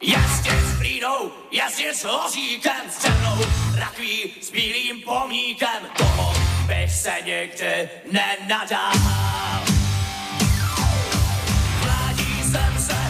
Jezdit 0.00 0.64
s 0.64 0.78
hlínou, 0.78 1.32
jezdit 1.50 1.94
s 1.94 2.04
hoříkem, 2.04 2.90
s 2.90 3.02
černou 3.02 3.44
rakví, 3.74 4.34
s 4.40 4.50
bílým 4.50 5.02
pomníkem, 5.02 5.86
toho 5.96 6.34
bych 6.66 6.92
se 6.92 7.12
nikdy 7.24 7.90
nenadal. 8.12 8.92
Mládí 11.84 12.42
jsem 12.42 12.78
se 12.78 13.01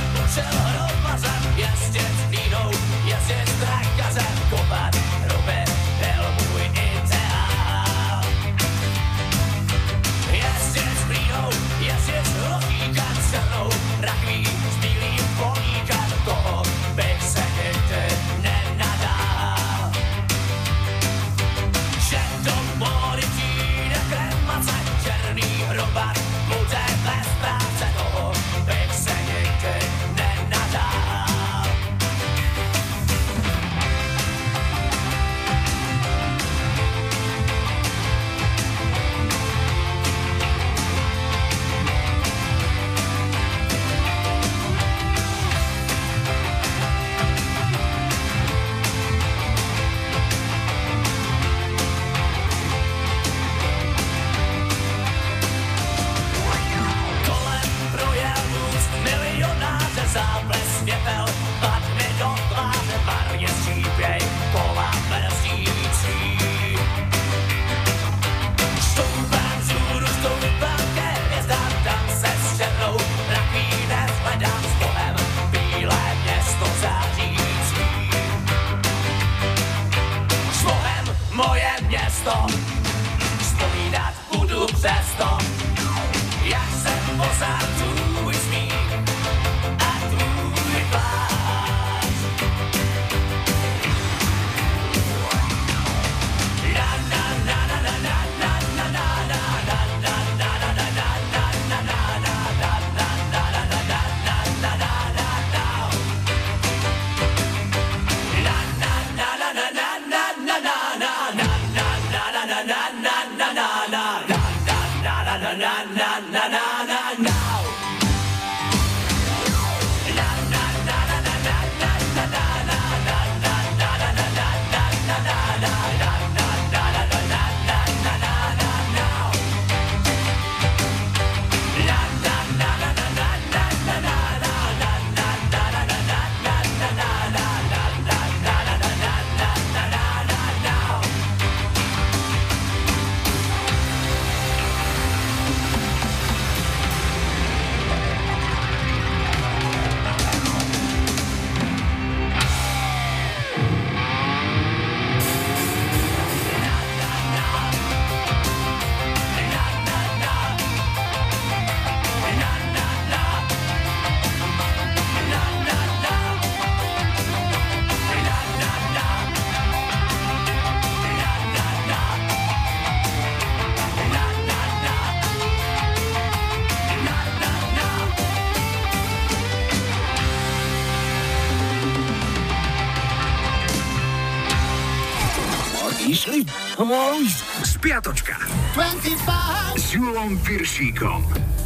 Piršíkom. 190.43 191.23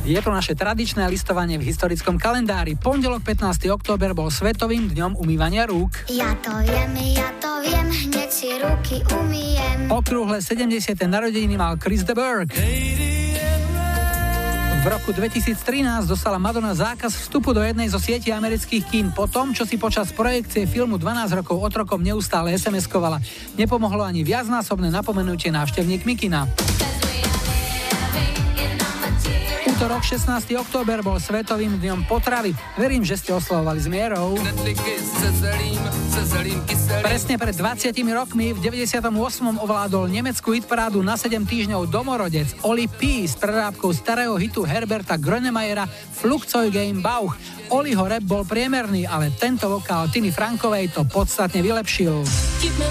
Je 0.06 0.20
to 0.22 0.30
naše 0.30 0.54
tradičné 0.54 1.02
listovanie 1.10 1.58
v 1.58 1.66
historickom 1.66 2.20
kalendári. 2.20 2.78
Pondelok 2.78 3.24
15. 3.24 3.66
október 3.72 4.14
bol 4.14 4.30
Svetovým 4.30 4.92
dňom 4.92 5.18
umývania 5.18 5.66
rúk. 5.66 6.06
Ja 6.12 6.36
to 6.44 6.54
viem, 6.62 6.92
ja 7.16 7.32
to 7.42 7.50
viem, 7.64 7.88
hneď 7.88 8.30
si 8.30 8.54
ruky 8.60 9.02
umýjem. 9.10 9.90
Okrúhle 9.90 10.38
70. 10.38 10.94
narodeniny 11.08 11.56
mal 11.58 11.74
Chris 11.80 12.06
de 12.06 12.14
Burgh. 12.14 12.52
V 14.86 14.86
V 14.86 14.94
roku 14.94 15.10
2013 15.10 16.06
dostala 16.06 16.38
Madonna 16.38 16.70
zákaz 16.70 17.10
vstupu 17.18 17.50
do 17.50 17.58
jednej 17.58 17.90
zo 17.90 17.98
sietí 17.98 18.30
amerických 18.30 18.86
kín 18.86 19.10
po 19.10 19.26
tom, 19.26 19.50
čo 19.50 19.66
si 19.66 19.82
počas 19.82 20.14
projekcie 20.14 20.62
filmu 20.62 20.94
12 20.94 21.42
rokov 21.42 21.58
otrokom 21.58 21.98
neustále 21.98 22.54
SMS-kovala. 22.54 23.18
Nepomohlo 23.58 24.06
ani 24.06 24.22
viacnásobné 24.22 24.94
napomenutie 24.94 25.50
návštevníkmi 25.50 26.14
kina 26.14 26.46
útorok 29.76 30.08
16. 30.08 30.56
október 30.56 31.04
bol 31.04 31.20
Svetovým 31.20 31.76
dňom 31.76 32.08
potravy. 32.08 32.56
Verím, 32.80 33.04
že 33.04 33.20
ste 33.20 33.36
oslovovali 33.36 33.76
s 33.76 33.84
mierou. 33.92 34.32
Presne 37.04 37.36
pred 37.36 37.52
20 37.52 37.92
rokmi 38.16 38.56
v 38.56 38.58
98. 38.64 39.04
ovládol 39.60 40.08
nemeckú 40.08 40.56
hitparádu 40.56 41.04
na 41.04 41.20
7 41.20 41.44
týždňov 41.44 41.92
domorodec 41.92 42.56
Oli 42.64 42.88
P. 42.88 43.28
s 43.28 43.36
prerábkou 43.36 43.92
starého 43.92 44.40
hitu 44.40 44.64
Herberta 44.64 45.20
Grönemeyera 45.20 45.84
Flugzeug 45.92 46.72
Game 46.72 47.04
Bauch. 47.04 47.36
Oliho 47.68 48.08
rap 48.08 48.24
bol 48.24 48.48
priemerný, 48.48 49.04
ale 49.04 49.28
tento 49.36 49.68
vokál 49.68 50.08
Tiny 50.08 50.32
Frankovej 50.32 50.88
to 50.96 51.04
podstatne 51.04 51.60
vylepšil. 51.60 52.24
Keep 52.64 52.80
me 52.80 52.88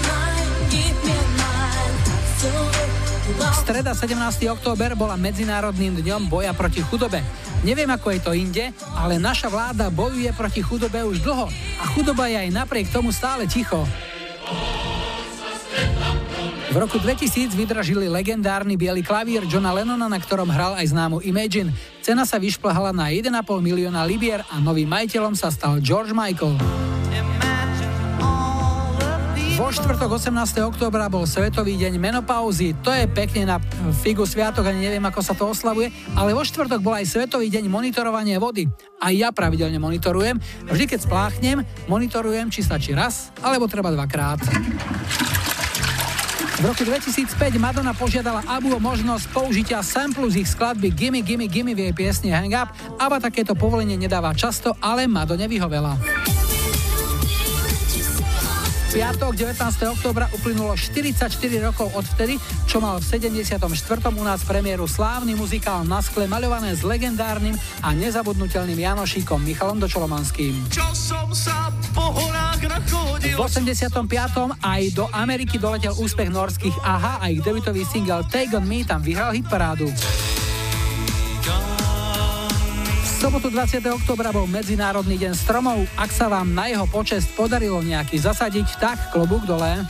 Streda 3.34 3.90
17. 3.90 4.14
október 4.54 4.94
bola 4.94 5.18
Medzinárodným 5.18 5.98
dňom 5.98 6.30
boja 6.30 6.54
proti 6.54 6.78
chudobe. 6.78 7.18
Neviem, 7.66 7.90
ako 7.90 8.14
je 8.14 8.20
to 8.22 8.30
inde, 8.30 8.70
ale 8.94 9.18
naša 9.18 9.50
vláda 9.50 9.90
bojuje 9.90 10.30
proti 10.30 10.62
chudobe 10.62 11.02
už 11.02 11.26
dlho 11.26 11.50
a 11.82 11.84
chudoba 11.90 12.30
je 12.30 12.46
aj 12.46 12.50
napriek 12.54 12.86
tomu 12.94 13.10
stále 13.10 13.50
ticho. 13.50 13.82
V 16.70 16.76
roku 16.78 17.02
2000 17.02 17.56
vydražili 17.56 18.06
legendárny 18.06 18.78
biely 18.78 19.02
klavír 19.02 19.42
Johna 19.48 19.74
Lennona, 19.74 20.06
na 20.06 20.20
ktorom 20.22 20.46
hral 20.46 20.78
aj 20.78 20.94
známu 20.94 21.24
Imagine. 21.26 21.74
Cena 22.04 22.22
sa 22.22 22.38
vyšplhala 22.38 22.94
na 22.94 23.10
1,5 23.10 23.32
milióna 23.58 24.06
libier 24.06 24.46
a 24.46 24.62
novým 24.62 24.86
majiteľom 24.86 25.34
sa 25.34 25.50
stal 25.50 25.82
George 25.82 26.14
Michael. 26.14 26.54
Vo 29.56 29.72
štvrtok 29.72 30.20
18. 30.20 30.68
októbra 30.68 31.08
bol 31.08 31.24
Svetový 31.24 31.80
deň 31.80 31.96
menopauzy. 31.96 32.76
To 32.84 32.92
je 32.92 33.08
pekne 33.08 33.48
na 33.48 33.56
figu 34.04 34.28
sviatok, 34.28 34.68
ani 34.68 34.84
neviem, 34.84 35.00
ako 35.00 35.24
sa 35.24 35.32
to 35.32 35.48
oslavuje, 35.48 35.88
ale 36.12 36.36
vo 36.36 36.44
štvrtok 36.44 36.84
bol 36.84 36.92
aj 36.92 37.08
Svetový 37.08 37.48
deň 37.48 37.64
monitorovania 37.64 38.36
vody. 38.36 38.68
A 39.00 39.16
ja 39.16 39.32
pravidelne 39.32 39.80
monitorujem. 39.80 40.36
Vždy, 40.68 40.84
keď 40.84 41.08
spláchnem, 41.08 41.64
monitorujem, 41.88 42.52
či 42.52 42.68
stačí 42.68 42.92
raz, 42.92 43.32
alebo 43.40 43.64
treba 43.64 43.88
dvakrát. 43.96 44.44
V 46.60 46.64
roku 46.68 46.84
2005 46.84 47.56
Madonna 47.56 47.96
požiadala 47.96 48.44
Abu 48.44 48.76
o 48.76 48.80
možnosť 48.80 49.24
použitia 49.32 49.80
samplu 49.80 50.28
z 50.28 50.44
ich 50.44 50.52
skladby 50.52 50.92
Gimme 50.92 51.24
Gimme 51.24 51.48
Gimme 51.48 51.72
v 51.72 51.88
jej 51.88 51.94
piesni 51.96 52.28
Hang 52.28 52.52
Up. 52.52 52.76
Aba 53.00 53.24
takéto 53.24 53.56
povolenie 53.56 53.96
nedáva 53.96 54.36
často, 54.36 54.76
ale 54.84 55.08
Madone 55.08 55.48
vyhovela 55.48 55.96
piatok 58.96 59.36
19. 59.36 59.92
oktobra 59.92 60.24
uplynulo 60.32 60.72
44 60.72 61.28
rokov 61.60 61.92
od 61.92 62.00
vtedy, 62.16 62.40
čo 62.64 62.80
mal 62.80 62.96
v 62.96 63.04
74. 63.04 63.60
u 64.08 64.24
nás 64.24 64.40
premiéru 64.40 64.88
slávny 64.88 65.36
muzikál 65.36 65.84
na 65.84 66.00
skle 66.00 66.24
maľované 66.24 66.72
s 66.72 66.80
legendárnym 66.80 67.52
a 67.84 67.92
nezabudnutelným 67.92 68.80
Janošíkom 68.80 69.44
Michalom 69.44 69.76
Dočolomanským. 69.84 70.72
V 73.20 73.36
85. 73.36 74.00
aj 74.64 74.82
do 74.96 75.04
Ameriky 75.12 75.60
doletel 75.60 75.92
úspech 75.92 76.32
norských 76.32 76.80
AHA 76.80 77.20
a 77.20 77.28
ich 77.28 77.44
debutový 77.44 77.84
single 77.84 78.24
Take 78.32 78.56
On 78.56 78.64
Me 78.64 78.80
tam 78.80 79.04
vyhral 79.04 79.36
hitparádu 79.36 79.92
sobotu 83.16 83.48
20. 83.48 83.80
oktobra 83.96 84.28
bol 84.28 84.44
Medzinárodný 84.44 85.16
deň 85.16 85.32
stromov. 85.32 85.88
Ak 85.96 86.12
sa 86.12 86.28
vám 86.28 86.52
na 86.52 86.68
jeho 86.68 86.84
počest 86.84 87.32
podarilo 87.32 87.80
nejaký 87.80 88.20
zasadiť, 88.20 88.76
tak 88.76 89.08
klobúk 89.08 89.48
dole. 89.48 89.80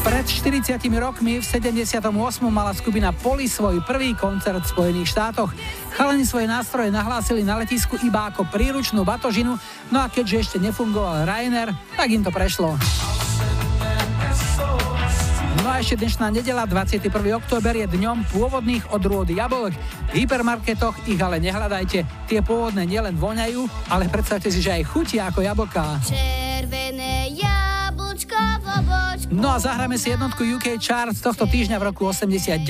Pred 0.00 0.24
40 0.24 0.80
rokmi 0.96 1.36
v 1.36 1.44
78. 1.44 2.00
mala 2.48 2.72
skupina 2.72 3.12
Poli 3.12 3.44
svoj 3.44 3.84
prvý 3.84 4.16
koncert 4.16 4.64
v 4.64 4.72
Spojených 4.72 5.12
štátoch. 5.12 5.52
Chalani 5.92 6.24
svoje 6.24 6.48
nástroje 6.48 6.88
nahlásili 6.88 7.44
na 7.44 7.60
letisku 7.60 8.00
iba 8.00 8.32
ako 8.32 8.48
príručnú 8.48 9.04
batožinu, 9.04 9.60
no 9.92 9.98
a 10.00 10.08
keďže 10.08 10.36
ešte 10.48 10.56
nefungoval 10.64 11.28
Rainer, 11.28 11.76
tak 11.92 12.08
im 12.08 12.24
to 12.24 12.32
prešlo. 12.32 12.72
A 15.68 15.84
ešte 15.84 16.00
dnešná 16.00 16.32
nedela, 16.32 16.64
21. 16.64 17.12
október 17.36 17.84
je 17.84 17.86
dňom 17.92 18.24
pôvodných 18.32 18.88
odrôd 18.88 19.28
jablok. 19.28 19.76
V 20.08 20.24
hypermarketoch 20.24 21.04
ich 21.04 21.20
ale 21.20 21.36
nehľadajte. 21.44 22.08
Tie 22.24 22.40
pôvodné 22.40 22.88
nielen 22.88 23.12
voňajú, 23.20 23.92
ale 23.92 24.08
predstavte 24.08 24.48
si, 24.48 24.64
že 24.64 24.80
aj 24.80 24.88
chutia 24.88 25.28
ako 25.28 25.44
jablká. 25.44 26.00
Červené 26.00 26.47
No 29.28 29.52
a 29.52 29.60
zahráme 29.60 30.00
si 30.00 30.08
jednotku 30.08 30.40
UK 30.40 30.80
Charts 30.80 31.20
tohto 31.20 31.44
týždňa 31.44 31.76
v 31.76 31.92
roku 31.92 32.08
89. 32.08 32.64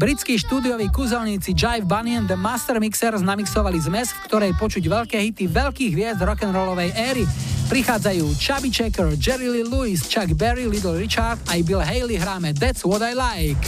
Britskí 0.00 0.40
štúdioví 0.40 0.88
kúzelníci 0.88 1.52
Jive 1.52 1.84
Bunny 1.84 2.16
and 2.16 2.24
The 2.24 2.40
Master 2.40 2.80
Mixers 2.80 3.20
namixovali 3.20 3.76
zmes, 3.76 4.16
v 4.16 4.18
ktorej 4.24 4.52
počuť 4.56 4.80
veľké 4.80 5.20
hity 5.20 5.44
veľkých 5.52 5.92
hviezd 5.92 6.24
rock'n'rollovej 6.24 6.96
éry. 6.96 7.28
Prichádzajú 7.68 8.32
Chubby 8.40 8.72
Checker, 8.72 9.12
Jerry 9.20 9.52
Lee 9.52 9.68
Lewis, 9.68 10.08
Chuck 10.08 10.32
Berry, 10.40 10.64
Little 10.64 10.96
Richard 10.96 11.36
aj 11.52 11.60
Bill 11.68 11.84
Haley 11.84 12.16
hráme 12.16 12.56
That's 12.56 12.80
What 12.80 13.04
I 13.04 13.12
Like. 13.12 13.60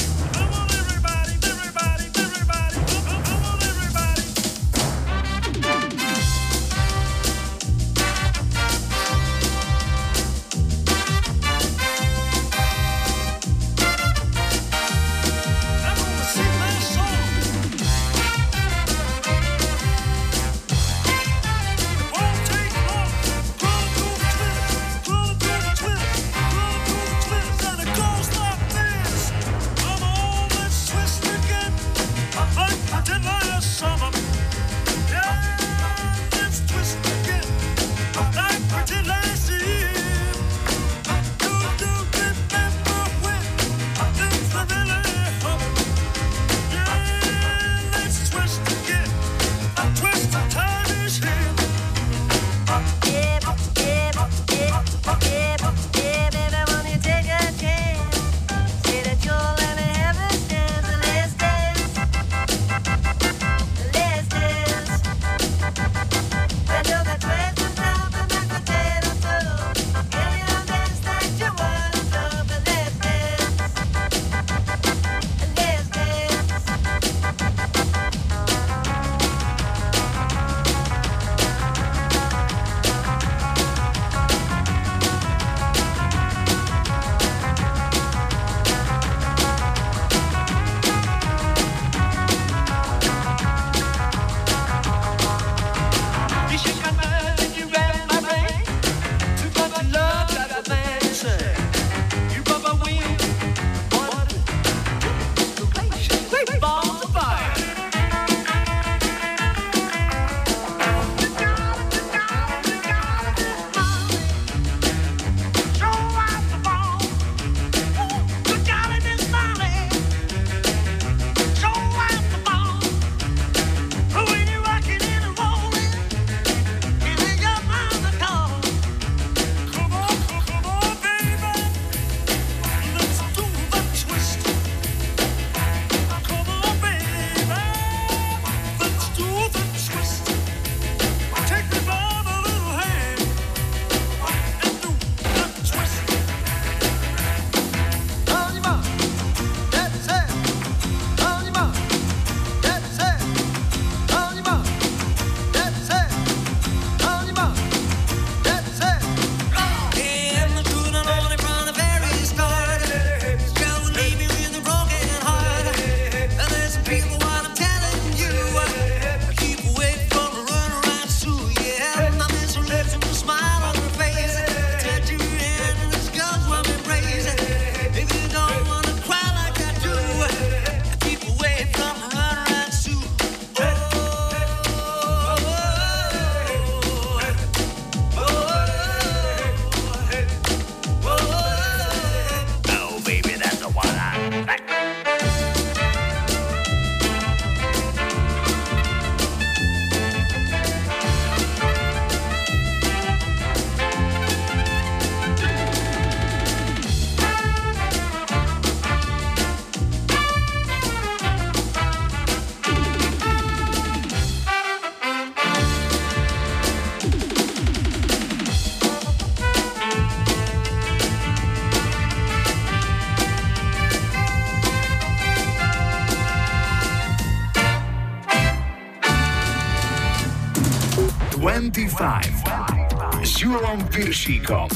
25 232.02 233.22
s 233.22 233.38
Julom 233.38 233.78
Piršíkom. 233.94 234.68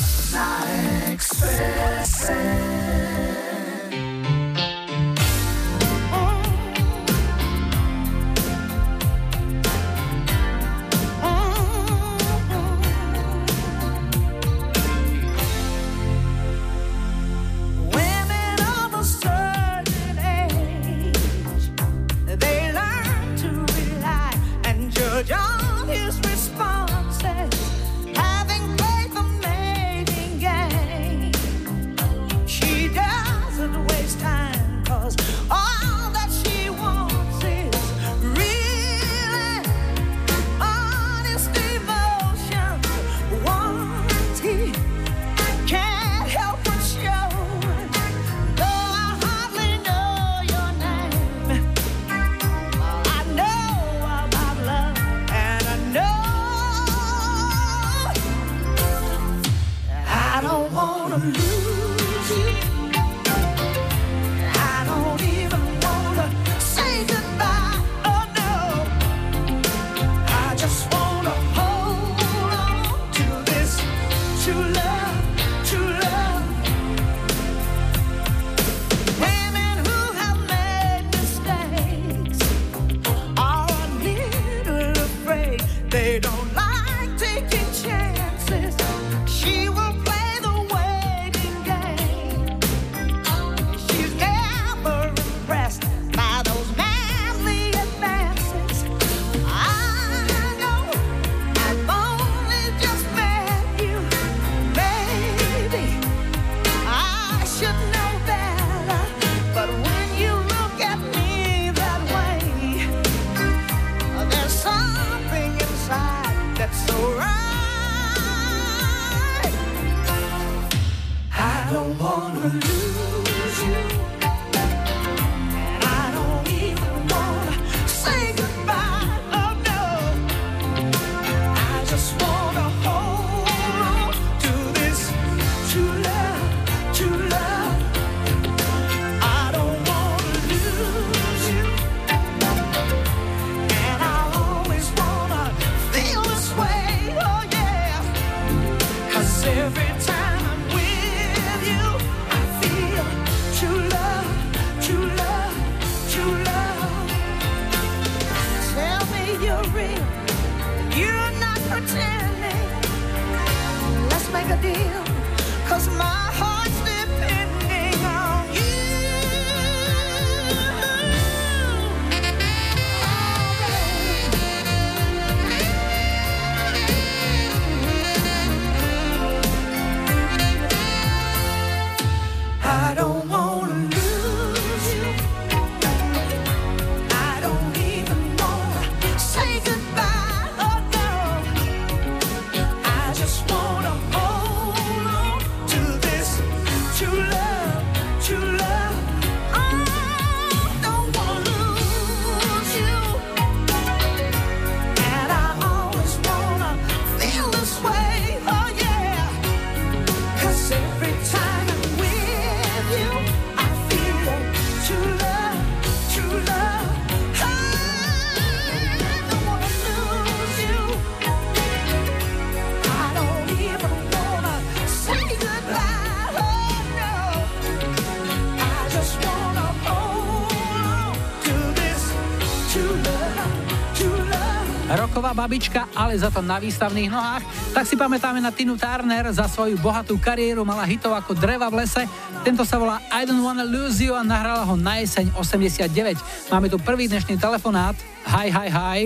Babička, 235.47 235.87
ale 235.95 236.19
za 236.19 236.27
to 236.27 236.43
na 236.43 236.59
výstavných 236.59 237.07
nohách, 237.07 237.47
tak 237.71 237.87
si 237.87 237.95
pamätáme 237.95 238.43
na 238.43 238.51
Tinu 238.51 238.75
Turner, 238.75 239.31
za 239.31 239.47
svoju 239.47 239.79
bohatú 239.79 240.19
kariéru 240.19 240.67
mala 240.67 240.83
hitov 240.83 241.15
ako 241.15 241.39
Dreva 241.39 241.71
v 241.71 241.87
lese. 241.87 242.03
Tento 242.43 242.67
sa 242.67 242.83
volá 242.83 242.99
I 243.15 243.23
Don't 243.23 243.47
Wanna 243.47 243.63
Lose 243.63 244.03
You 244.03 244.19
a 244.19 244.27
nahrala 244.27 244.67
ho 244.67 244.75
na 244.75 244.99
jeseň 244.99 245.31
89. 245.39 246.51
Máme 246.51 246.67
tu 246.67 246.83
prvý 246.83 247.07
dnešný 247.07 247.39
telefonát. 247.39 247.95
Hi, 248.27 248.51
hi, 248.51 248.67
hi. 248.67 249.01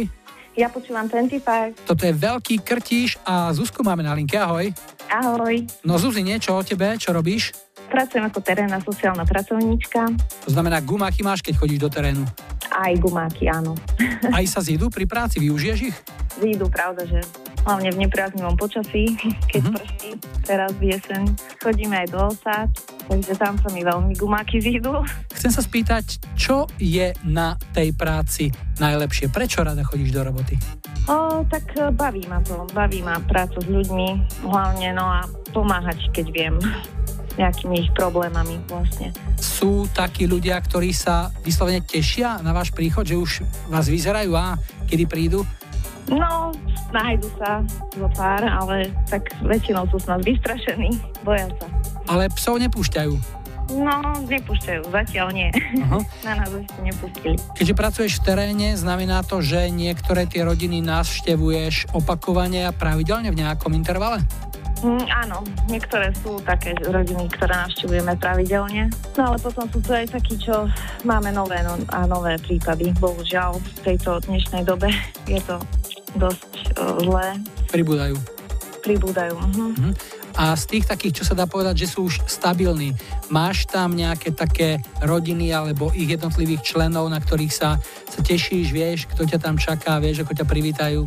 Ja 0.56 0.73
počúvam 0.73 1.12
25. 1.12 1.85
Toto 1.85 2.09
je 2.09 2.12
veľký 2.16 2.64
krtíš 2.64 3.20
a 3.28 3.52
Zuzku 3.52 3.85
máme 3.85 4.00
na 4.00 4.16
linke, 4.16 4.40
ahoj. 4.40 4.73
Ahoj. 5.12 5.68
No 5.85 6.00
Zuzi, 6.00 6.25
niečo 6.25 6.56
o 6.56 6.64
tebe, 6.64 6.97
čo 6.97 7.12
robíš? 7.12 7.52
Pracujem 7.92 8.25
ako 8.25 8.40
terénna 8.40 8.80
sociálna 8.80 9.28
pracovníčka. 9.28 10.09
To 10.49 10.49
znamená, 10.49 10.80
gumáky 10.80 11.20
máš, 11.20 11.44
keď 11.44 11.61
chodíš 11.61 11.85
do 11.85 11.92
terénu? 11.92 12.25
Aj 12.70 12.94
gumáky, 12.97 13.50
áno. 13.50 13.76
Aj 14.30 14.44
sa 14.47 14.62
zídu 14.62 14.88
pri 14.88 15.04
práci, 15.04 15.42
využiješ 15.42 15.78
ich? 15.90 15.97
Zídu, 16.40 16.73
pravda, 16.73 17.04
že 17.04 17.20
hlavne 17.68 17.92
v 17.92 18.00
nepriaznivom 18.09 18.56
počasí, 18.56 19.12
keď 19.52 19.62
uh-huh. 19.68 19.76
prší, 19.76 20.11
teraz 20.49 20.73
v 20.80 20.97
jeseň. 20.97 21.23
Chodíme 21.61 21.94
aj 22.00 22.09
do 22.09 22.20
osád, 22.32 22.68
takže 23.09 23.32
tam 23.37 23.61
sa 23.61 23.68
mi 23.73 23.85
veľmi 23.85 24.16
gumáky 24.16 24.59
zídu. 24.61 25.04
Chcem 25.37 25.52
sa 25.52 25.61
spýtať, 25.61 26.20
čo 26.37 26.64
je 26.80 27.12
na 27.28 27.61
tej 27.76 27.92
práci 27.92 28.49
najlepšie? 28.80 29.28
Prečo 29.28 29.61
rada 29.61 29.85
chodíš 29.85 30.16
do 30.16 30.25
roboty? 30.25 30.56
O, 31.09 31.44
tak 31.49 31.64
e, 31.76 31.88
baví 31.92 32.25
ma 32.28 32.40
to, 32.44 32.64
baví 32.73 33.00
ma 33.00 33.20
práca 33.25 33.61
s 33.61 33.68
ľuďmi, 33.68 34.40
hlavne 34.44 34.88
no 34.97 35.04
a 35.04 35.25
pomáhať, 35.52 36.12
keď 36.12 36.26
viem 36.32 36.56
nejakými 37.40 37.88
ich 37.88 37.90
problémami 37.97 38.61
vlastne. 38.68 39.16
Sú 39.40 39.88
takí 39.97 40.28
ľudia, 40.28 40.61
ktorí 40.61 40.92
sa 40.92 41.32
vyslovene 41.40 41.80
tešia 41.80 42.37
na 42.44 42.52
váš 42.52 42.75
príchod, 42.75 43.06
že 43.06 43.16
už 43.16 43.47
vás 43.73 43.88
vyzerajú 43.88 44.37
a 44.37 44.61
kedy 44.90 45.04
prídu? 45.09 45.40
No, 46.09 46.54
nájdu 46.90 47.28
sa 47.37 47.61
zo 47.92 48.09
pár, 48.16 48.42
ale 48.42 48.88
tak 49.07 49.30
väčšinou 49.45 49.85
sú 49.92 50.00
snad 50.00 50.25
vystrašení, 50.25 50.97
boja 51.23 51.47
sa. 51.61 51.66
Ale 52.09 52.33
psov 52.33 52.59
nepúšťajú. 52.62 53.40
No, 53.71 54.02
nepúšťajú, 54.26 54.83
zatiaľ 54.90 55.28
nie. 55.30 55.50
Aha. 55.87 56.02
Na 56.26 56.42
nás 56.42 56.50
ešte 56.50 56.80
nepustili. 56.83 57.37
Keďže 57.54 57.75
pracuješ 57.78 58.12
v 58.19 58.25
teréne, 58.26 58.69
znamená 58.75 59.23
to, 59.23 59.38
že 59.38 59.71
niektoré 59.71 60.26
tie 60.26 60.42
rodiny 60.42 60.83
navštevuješ 60.83 61.95
opakovane 61.95 62.66
a 62.66 62.75
pravidelne 62.75 63.31
v 63.31 63.46
nejakom 63.46 63.70
intervale? 63.70 64.27
Mm, 64.81 65.07
áno, 65.12 65.44
niektoré 65.68 66.09
sú 66.25 66.40
také 66.40 66.72
rodiny, 66.72 67.29
ktoré 67.37 67.53
navštevujeme 67.53 68.16
pravidelne. 68.16 68.88
No 69.12 69.31
ale 69.31 69.37
potom 69.37 69.68
sú 69.68 69.79
tu 69.85 69.92
aj 69.92 70.09
takí, 70.09 70.40
čo 70.40 70.66
máme 71.05 71.31
nové 71.37 71.61
no, 71.61 71.77
a 71.92 72.09
nové 72.09 72.40
prípady. 72.40 72.90
Bohužiaľ, 72.96 73.61
v 73.61 73.79
tejto 73.85 74.25
dnešnej 74.25 74.64
dobe 74.64 74.88
je 75.29 75.37
to 75.44 75.61
dosť 76.16 76.53
uh, 76.79 76.99
zlé. 77.03 77.29
Pribúdajú. 77.70 78.16
Pribúdajú. 78.81 79.35
Mhm. 79.37 79.92
A 80.40 80.55
z 80.55 80.64
tých 80.79 80.85
takých, 80.87 81.20
čo 81.20 81.25
sa 81.27 81.35
dá 81.35 81.44
povedať, 81.44 81.85
že 81.85 81.90
sú 81.90 82.07
už 82.07 82.23
stabilní, 82.25 82.94
máš 83.29 83.66
tam 83.66 83.92
nejaké 83.92 84.31
také 84.31 84.79
rodiny 85.03 85.51
alebo 85.51 85.90
ich 85.92 86.07
jednotlivých 86.07 86.62
členov, 86.64 87.11
na 87.11 87.18
ktorých 87.18 87.53
sa, 87.53 87.77
sa 88.07 88.20
tešíš, 88.23 88.70
vieš, 88.70 89.11
kto 89.11 89.27
ťa 89.27 89.38
tam 89.42 89.59
čaká, 89.59 89.99
vieš, 89.99 90.23
ako 90.23 90.33
ťa 90.38 90.46
privítajú? 90.46 91.03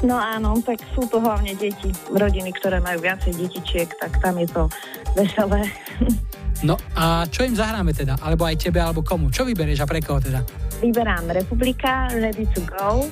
No 0.00 0.16
áno, 0.16 0.56
tak 0.64 0.80
sú 0.96 1.04
to 1.12 1.20
hlavne 1.20 1.52
deti. 1.60 1.92
Rodiny, 2.08 2.56
ktoré 2.56 2.80
majú 2.80 3.04
viacej 3.04 3.36
detičiek, 3.36 3.92
tak 4.00 4.16
tam 4.24 4.40
je 4.40 4.48
to 4.48 4.66
veselé. 5.14 5.68
No 6.60 6.76
a 6.92 7.24
čo 7.24 7.40
im 7.48 7.56
zahráme 7.56 7.96
teda? 7.96 8.20
Alebo 8.20 8.44
aj 8.44 8.60
tebe, 8.60 8.84
alebo 8.84 9.00
komu? 9.00 9.32
Čo 9.32 9.48
vyberieš 9.48 9.80
a 9.80 9.88
pre 9.88 10.04
koho 10.04 10.20
teda? 10.20 10.44
Vyberám 10.84 11.32
Republika, 11.32 12.12
Ready 12.12 12.44
to 12.52 12.60
Go 12.68 13.08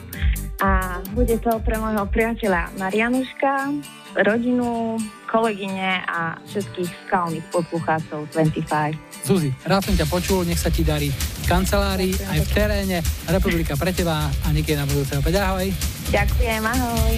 a 0.58 0.98
bude 1.14 1.38
to 1.38 1.52
pre 1.62 1.78
môjho 1.78 2.02
priateľa 2.10 2.74
Marianuška, 2.78 3.70
rodinu, 4.18 4.98
kolegyne 5.30 6.02
a 6.08 6.34
všetkých 6.50 6.90
skalných 7.06 7.46
poslucháčov 7.54 8.26
25. 8.34 8.96
Zuzi, 9.22 9.50
rád 9.68 9.82
som 9.86 9.94
ťa 9.94 10.06
počul, 10.10 10.42
nech 10.42 10.58
sa 10.58 10.72
ti 10.72 10.82
darí 10.82 11.12
v 11.12 11.44
kancelárii, 11.46 12.14
aj 12.16 12.38
v 12.42 12.48
teréne. 12.50 12.98
Republika 13.30 13.78
pre 13.78 13.94
teba 13.94 14.26
a 14.26 14.48
Niky 14.50 14.74
na 14.74 14.88
budúce 14.88 15.14
opäť 15.14 15.38
ahoj. 15.44 15.68
Ďakujem, 16.10 16.62
ahoj. 16.64 17.14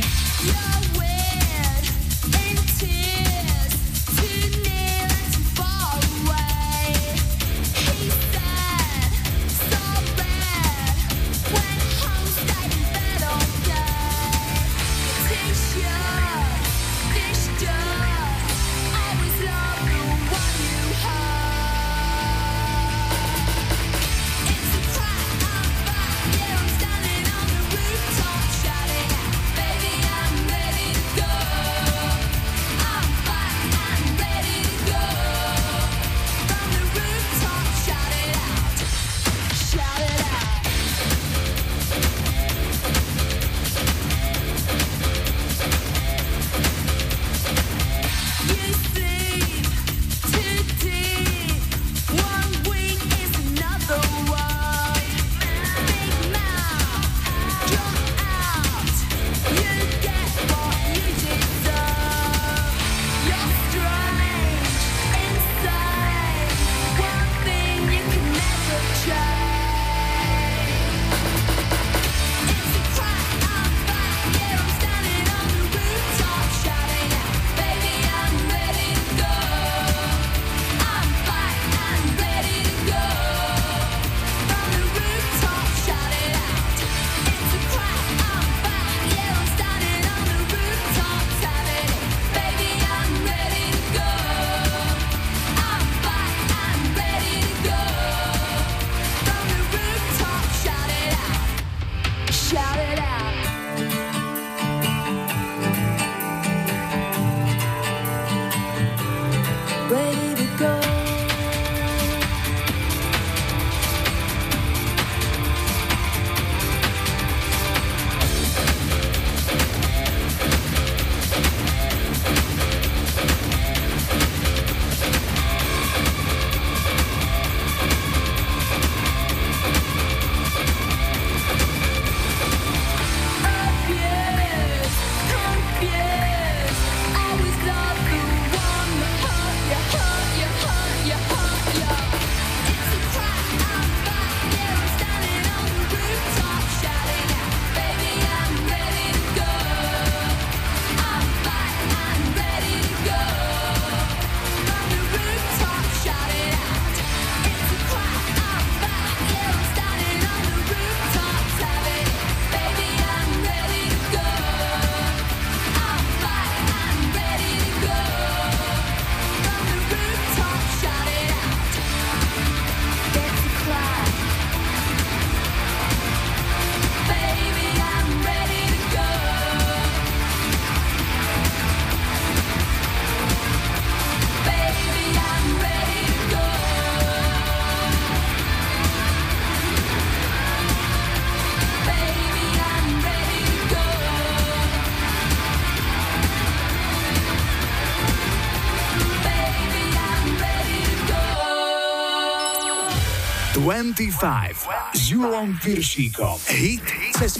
25 203.81 204.93
s 204.93 205.09
Julom 205.09 205.57
Piršíkom. 205.57 206.37
Hit 206.53 206.85
cez. 207.16 207.33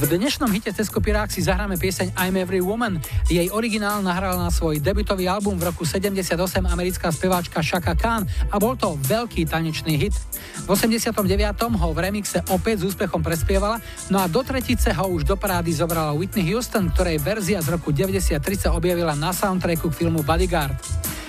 V 0.00 0.02
dnešnom 0.08 0.48
hite 0.48 0.72
cez 0.72 0.88
si 1.28 1.40
zahráme 1.44 1.76
pieseň 1.76 2.16
I'm 2.16 2.40
Every 2.40 2.64
Woman. 2.64 2.96
Jej 3.28 3.52
originál 3.52 4.00
nahrala 4.00 4.40
na 4.40 4.48
svoj 4.48 4.80
debutový 4.80 5.28
album 5.28 5.60
v 5.60 5.68
roku 5.68 5.84
78 5.84 6.40
americká 6.72 7.12
speváčka 7.12 7.60
Shaka 7.60 7.92
Khan 8.00 8.24
a 8.48 8.56
bol 8.56 8.80
to 8.80 8.96
veľký 9.04 9.44
tanečný 9.44 10.00
hit. 10.00 10.16
V 10.64 10.72
89. 10.72 11.12
ho 11.76 11.88
v 11.92 11.98
remixe 12.00 12.40
opäť 12.48 12.80
s 12.80 12.96
úspechom 12.96 13.20
prespievala, 13.20 13.76
no 14.08 14.24
a 14.24 14.24
do 14.24 14.40
tretice 14.40 14.88
ho 14.96 15.04
už 15.12 15.28
do 15.28 15.36
parády 15.36 15.76
zobrala 15.76 16.16
Whitney 16.16 16.48
Houston, 16.48 16.88
ktorej 16.96 17.20
verzia 17.20 17.60
z 17.60 17.76
roku 17.76 17.92
93 17.92 18.40
sa 18.56 18.72
objavila 18.72 19.12
na 19.12 19.36
soundtracku 19.36 19.92
k 19.92 20.00
filmu 20.00 20.24
Bodyguard. 20.24 20.80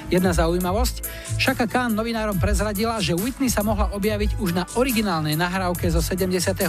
Jedna 0.08 0.32
zaujímavosť, 0.32 1.04
Shaka 1.38 1.69
Khan 1.69 1.93
novinárom 1.93 2.41
prezradila, 2.41 2.97
že 2.97 3.13
Whitney 3.13 3.54
sa 3.54 3.62
mohla 3.62 3.93
objaviť 3.93 4.41
už 4.41 4.58
na 4.58 4.65
originálnej 4.73 5.38
nahrávke 5.38 5.86
zo 5.86 6.02
78., 6.02 6.65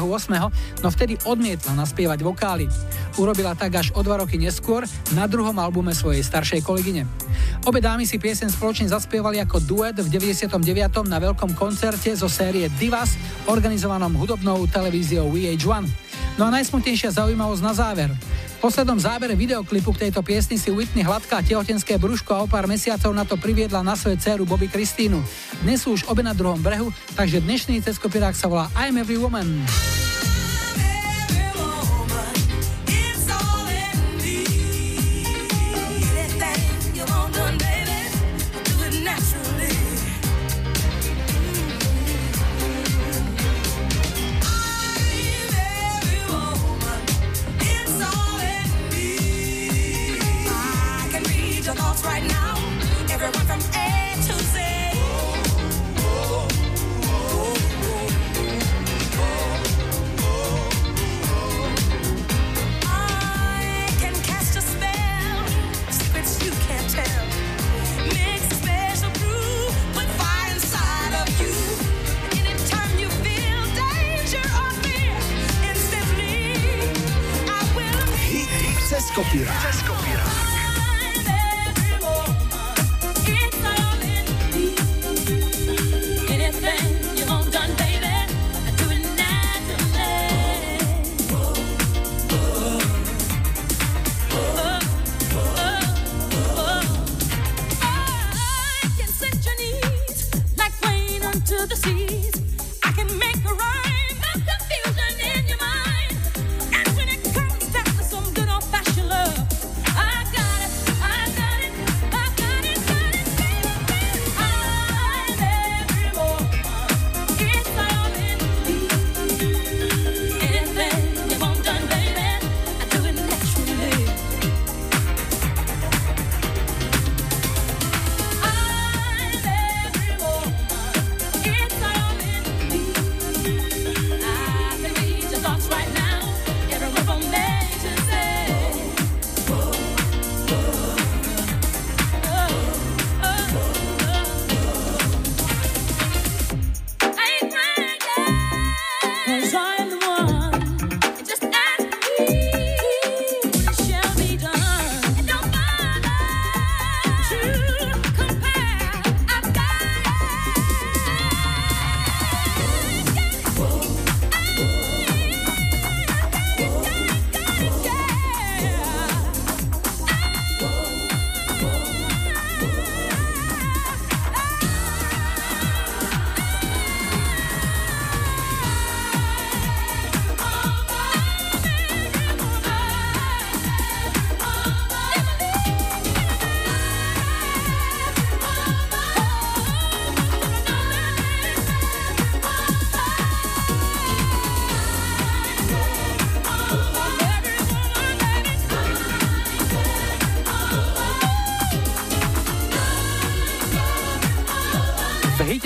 no 0.85 0.89
vtedy 0.93 1.17
odmietla 1.25 1.73
naspievať 1.73 2.21
vokály. 2.21 2.69
Urobila 3.17 3.57
tak 3.57 3.81
až 3.81 3.97
o 3.97 4.05
dva 4.05 4.21
roky 4.21 4.37
neskôr 4.37 4.85
na 5.17 5.25
druhom 5.25 5.57
albume 5.57 5.97
svojej 5.97 6.21
staršej 6.21 6.61
kolegyne. 6.69 7.09
Obe 7.65 7.81
dámy 7.81 8.05
si 8.05 8.21
piesen 8.21 8.53
spoločne 8.53 8.93
zaspievali 8.93 9.41
ako 9.41 9.65
duet 9.65 9.97
v 9.97 10.09
99. 10.13 10.53
na 11.09 11.17
veľkom 11.17 11.57
koncerte 11.57 12.13
zo 12.13 12.29
série 12.29 12.69
Divas, 12.77 13.17
organizovanom 13.49 14.13
hudobnou 14.21 14.69
televíziou 14.69 15.33
VH1. 15.33 15.89
No 16.39 16.47
a 16.47 16.55
najsmutnejšia 16.55 17.19
zaujímavosť 17.19 17.63
na 17.67 17.75
záver. 17.75 18.15
V 18.59 18.59
poslednom 18.63 18.95
zábere 18.95 19.35
videoklipu 19.35 19.91
k 19.91 20.07
tejto 20.07 20.23
piesni 20.23 20.55
si 20.55 20.71
Whitney 20.71 21.03
hladká 21.03 21.43
tehotenské 21.43 21.99
brúško 21.99 22.31
a 22.31 22.43
o 22.43 22.51
pár 22.51 22.71
mesiacov 22.71 23.11
na 23.11 23.27
to 23.27 23.35
priviedla 23.35 23.83
na 23.83 23.99
svoju 23.99 24.23
dceru 24.23 24.47
Bobby 24.47 24.71
Kristínu. 24.71 25.19
Dnes 25.67 25.83
sú 25.83 25.99
už 25.99 26.07
obe 26.07 26.23
na 26.23 26.39
druhom 26.39 26.63
brehu, 26.63 26.95
takže 27.19 27.43
dnešný 27.43 27.83
ceskopirák 27.83 28.39
sa 28.39 28.47
volá 28.47 28.71
I'm 28.79 29.03
Every 29.03 29.19
Woman. 29.19 29.67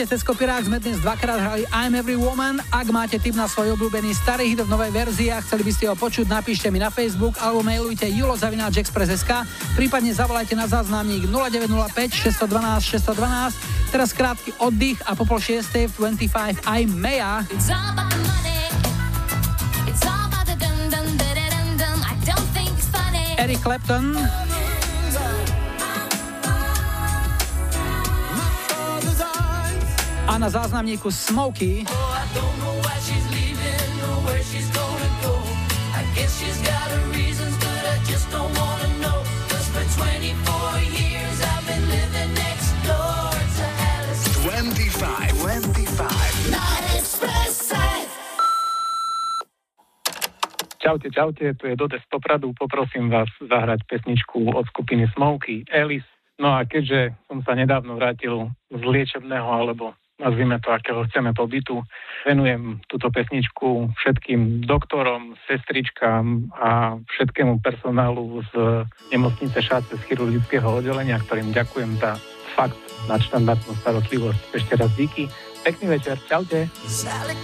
V 0.03 0.11
hite 0.11 0.19
cez 0.19 0.27
kopirák 0.27 0.67
sme 0.67 0.83
dnes 0.83 0.99
dvakrát 0.99 1.39
hrali 1.39 1.63
I'm 1.71 1.95
Every 1.95 2.19
Woman. 2.19 2.59
Ak 2.75 2.91
máte 2.91 3.23
tip 3.23 3.39
na 3.39 3.47
svoj 3.47 3.79
obľúbený 3.79 4.11
starý 4.19 4.51
hit 4.51 4.59
v 4.59 4.67
novej 4.67 4.91
verzii 4.91 5.31
a 5.31 5.39
chceli 5.39 5.63
by 5.63 5.71
ste 5.71 5.87
ho 5.87 5.95
počuť, 5.95 6.27
napíšte 6.27 6.67
mi 6.75 6.83
na 6.83 6.91
Facebook 6.91 7.39
alebo 7.39 7.63
mailujte 7.63 8.11
julozavináčexpress.sk 8.11 9.47
prípadne 9.79 10.11
zavolajte 10.11 10.59
na 10.59 10.67
záznamník 10.67 11.31
0905 11.31 12.19
612 12.19 12.99
612. 12.99 13.95
Teraz 13.95 14.11
krátky 14.11 14.51
oddych 14.59 14.99
a 15.07 15.15
po 15.15 15.23
pol 15.23 15.39
šiestej 15.39 15.87
v 15.95 16.19
25 16.19 16.67
aj 16.67 16.81
Meja. 16.91 17.47
It's 17.55 17.71
all 17.71 17.93
25. 45.39 46.51
Na 46.51 46.67
Expresse. 46.99 47.79
Čaute, 50.83 51.07
čaute, 51.15 51.55
tu 51.55 51.71
je 51.71 51.79
Dode 51.79 52.03
z 52.03 52.07
Popradu. 52.11 52.51
Poprosím 52.59 53.15
vás 53.15 53.31
zahrať 53.39 53.87
pesničku 53.87 54.51
od 54.59 54.67
skupiny 54.75 55.07
Smokey, 55.15 55.71
Alice. 55.71 56.11
No 56.43 56.59
a 56.59 56.67
keďže 56.67 57.15
som 57.31 57.47
sa 57.47 57.55
nedávno 57.55 57.95
vrátil 57.95 58.51
z 58.75 58.83
liečebného 58.83 59.47
alebo 59.47 59.95
nazvime 60.21 60.61
to, 60.61 60.71
akého 60.71 61.05
chceme 61.09 61.33
pobytu. 61.33 61.83
Venujem 62.27 62.81
túto 62.87 63.09
pesničku 63.09 63.93
všetkým 63.97 64.67
doktorom, 64.67 65.35
sestričkám 65.49 66.53
a 66.55 66.97
všetkému 67.17 67.59
personálu 67.65 68.45
z 68.53 68.85
nemocnice 69.11 69.59
Šáce 69.63 69.97
z 69.97 70.03
chirurgického 70.07 70.83
oddelenia, 70.83 71.19
ktorým 71.23 71.51
ďakujem 71.55 71.99
za 71.99 72.19
fakt 72.53 72.79
nadštandardnú 73.09 73.73
starostlivosť. 73.81 74.41
Ešte 74.53 74.73
raz 74.77 74.93
díky. 74.95 75.27
Pekný 75.63 75.97
večer. 75.99 76.19
Čaute. 76.27 76.69
Sally 76.87 77.37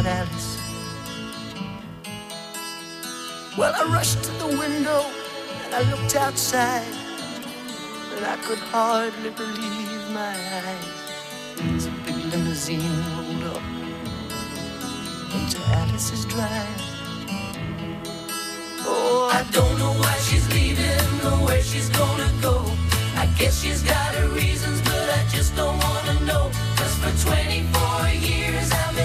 Alice. 0.00 0.59
Well, 3.58 3.74
I 3.74 3.82
rushed 3.92 4.22
to 4.22 4.30
the 4.32 4.46
window 4.46 5.04
and 5.64 5.74
I 5.74 5.82
looked 5.90 6.14
outside, 6.14 6.86
and 8.14 8.24
I 8.24 8.36
could 8.44 8.58
hardly 8.58 9.30
believe 9.30 10.10
my 10.10 10.34
eyes. 10.62 11.00
As 11.74 11.86
a 11.86 11.90
big 12.06 12.16
limousine 12.32 12.80
rolled 13.16 13.56
up 13.56 13.62
into 15.34 15.58
Alice's 15.80 16.24
drive. 16.26 16.82
Oh, 18.86 19.28
I 19.32 19.42
don't 19.50 19.78
know 19.80 19.94
why 19.94 20.14
she's 20.26 20.48
leaving 20.54 21.26
or 21.26 21.44
where 21.44 21.62
she's 21.62 21.88
gonna 21.88 22.32
go. 22.40 22.64
I 23.16 23.26
guess 23.36 23.60
she's 23.62 23.82
got 23.82 24.14
her 24.14 24.28
reasons, 24.28 24.80
but 24.82 25.10
I 25.10 25.26
just 25.28 25.56
don't 25.56 25.76
wanna 25.76 26.20
know. 26.20 26.50
Cause 26.76 26.94
for 27.02 27.12
24 27.28 28.08
years 28.10 28.70
I've 28.70 28.99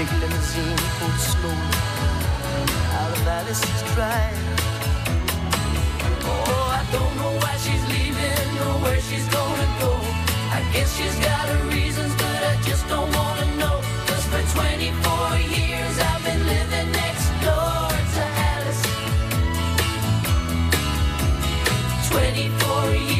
big 0.00 0.12
limousine 0.20 0.78
pulled 0.98 1.20
slowly 1.32 1.76
out 3.00 3.12
of 3.18 3.28
Alice's 3.28 3.82
drive. 3.92 4.38
Oh, 6.24 6.78
I 6.80 6.82
don't 6.96 7.14
know 7.20 7.32
why 7.42 7.54
she's 7.64 7.84
leaving 7.94 8.50
or 8.64 8.74
where 8.84 9.00
she's 9.08 9.28
gonna 9.28 9.68
go. 9.84 9.92
I 10.56 10.60
guess 10.72 10.88
she's 10.96 11.16
got 11.28 11.44
her 11.52 11.64
reasons, 11.76 12.14
but 12.22 12.40
I 12.52 12.54
just 12.68 12.88
don't 12.88 13.12
wanna 13.18 13.48
know. 13.60 13.76
Cause 14.08 14.24
for 14.32 14.42
24 14.56 15.36
years 15.58 15.94
I've 16.08 16.22
been 16.24 16.42
living 16.54 16.88
next 17.02 17.28
door 17.44 17.84
to 18.16 18.22
Alice. 18.52 18.82
24 22.08 22.94
years 22.94 23.19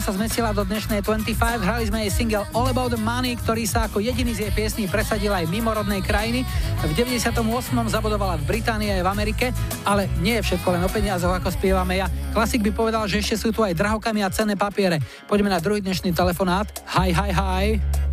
Sa 0.00 0.16
zmestila 0.16 0.56
do 0.56 0.64
dnešnej 0.64 1.04
25. 1.04 1.60
Hrali 1.60 1.84
sme 1.84 2.08
jej 2.08 2.12
single 2.12 2.48
All 2.56 2.72
About 2.72 2.96
the 2.96 3.00
Money, 3.00 3.36
ktorý 3.36 3.68
sa 3.68 3.84
ako 3.84 4.00
jediný 4.00 4.32
z 4.32 4.48
jej 4.48 4.52
piesní 4.56 4.88
presadil 4.88 5.28
aj 5.28 5.44
mimo 5.52 5.68
rodnej 5.68 6.00
krajiny. 6.00 6.40
V 6.80 6.92
98. 6.96 7.36
zabodovala 7.84 8.40
v 8.40 8.44
Británii 8.48 8.96
aj 8.96 9.02
v 9.04 9.08
Amerike, 9.12 9.46
ale 9.84 10.08
nie 10.24 10.40
je 10.40 10.42
všetko 10.48 10.72
len 10.72 10.82
o 10.82 10.88
peniazoch, 10.88 11.36
ako 11.36 11.52
spieva 11.52 11.84
Mea. 11.84 12.08
Klasik 12.32 12.64
by 12.64 12.72
povedal, 12.72 13.04
že 13.12 13.20
ešte 13.20 13.36
sú 13.36 13.48
tu 13.52 13.60
aj 13.60 13.76
drahokamy 13.76 14.24
a 14.24 14.32
cenné 14.32 14.56
papiere. 14.56 15.04
Poďme 15.28 15.52
na 15.52 15.60
druhý 15.60 15.84
dnešný 15.84 16.16
telefonát. 16.16 16.64
Hi, 16.96 17.12
hi, 17.12 17.30
hi. 17.30 17.66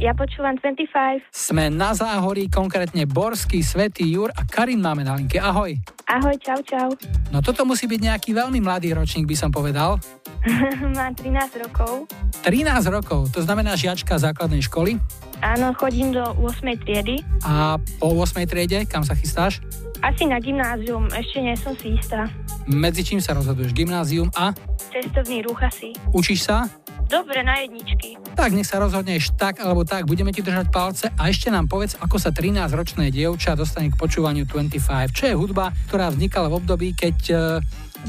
Ja 0.04 0.12
počúvam 0.12 0.60
25. 0.60 1.24
Sme 1.32 1.72
na 1.72 1.96
záhorí, 1.96 2.52
konkrétne 2.52 3.08
Borský, 3.08 3.64
Svetý 3.64 4.12
Jur 4.12 4.28
a 4.36 4.44
Karin 4.44 4.84
máme 4.84 5.08
na 5.08 5.16
linke. 5.16 5.40
Ahoj. 5.40 5.97
Ahoj, 6.08 6.40
čau, 6.40 6.56
čau. 6.64 6.88
No 7.36 7.44
toto 7.44 7.68
musí 7.68 7.84
byť 7.84 8.00
nejaký 8.00 8.32
veľmi 8.32 8.64
mladý 8.64 8.96
ročník, 8.96 9.28
by 9.28 9.36
som 9.36 9.52
povedal. 9.52 10.00
Mám 10.96 11.20
13 11.20 11.68
rokov. 11.68 12.08
13 12.48 12.64
rokov, 12.88 13.28
to 13.36 13.44
znamená 13.44 13.76
žiačka 13.76 14.16
základnej 14.16 14.64
školy. 14.64 14.96
Áno, 15.40 15.70
chodím 15.78 16.12
do 16.12 16.24
8. 16.42 16.82
triedy. 16.82 17.22
A 17.46 17.78
po 18.02 18.10
8. 18.14 18.42
triede, 18.50 18.90
kam 18.90 19.06
sa 19.06 19.14
chystáš? 19.14 19.62
Asi 20.02 20.26
na 20.26 20.38
gymnázium, 20.38 21.10
ešte 21.10 21.38
nie 21.42 21.58
som 21.58 21.74
si 21.78 21.98
istá. 21.98 22.30
Medzi 22.66 23.02
čím 23.02 23.22
sa 23.22 23.34
rozhoduješ? 23.34 23.74
Gymnázium 23.74 24.30
a 24.34 24.54
Cestovný 24.94 25.42
ruch 25.42 25.62
asi. 25.62 25.94
učíš 26.14 26.46
sa? 26.46 26.70
Dobre, 27.08 27.40
na 27.40 27.64
jedničky. 27.64 28.20
Tak 28.36 28.52
nech 28.52 28.68
sa 28.68 28.84
rozhodneš 28.84 29.32
tak 29.40 29.64
alebo 29.64 29.88
tak, 29.88 30.04
budeme 30.04 30.36
ti 30.36 30.44
držať 30.44 30.68
palce 30.68 31.08
a 31.16 31.32
ešte 31.32 31.48
nám 31.48 31.72
povedz, 31.72 31.96
ako 31.98 32.20
sa 32.20 32.36
13-ročné 32.36 33.10
dievča 33.10 33.56
dostane 33.56 33.88
k 33.90 33.96
počúvaniu 33.96 34.44
25, 34.44 35.16
čo 35.16 35.24
je 35.32 35.36
hudba, 35.38 35.72
ktorá 35.88 36.12
vznikala 36.12 36.52
v 36.52 36.58
období, 36.60 36.88
keď 36.92 37.18
e, 37.32 37.36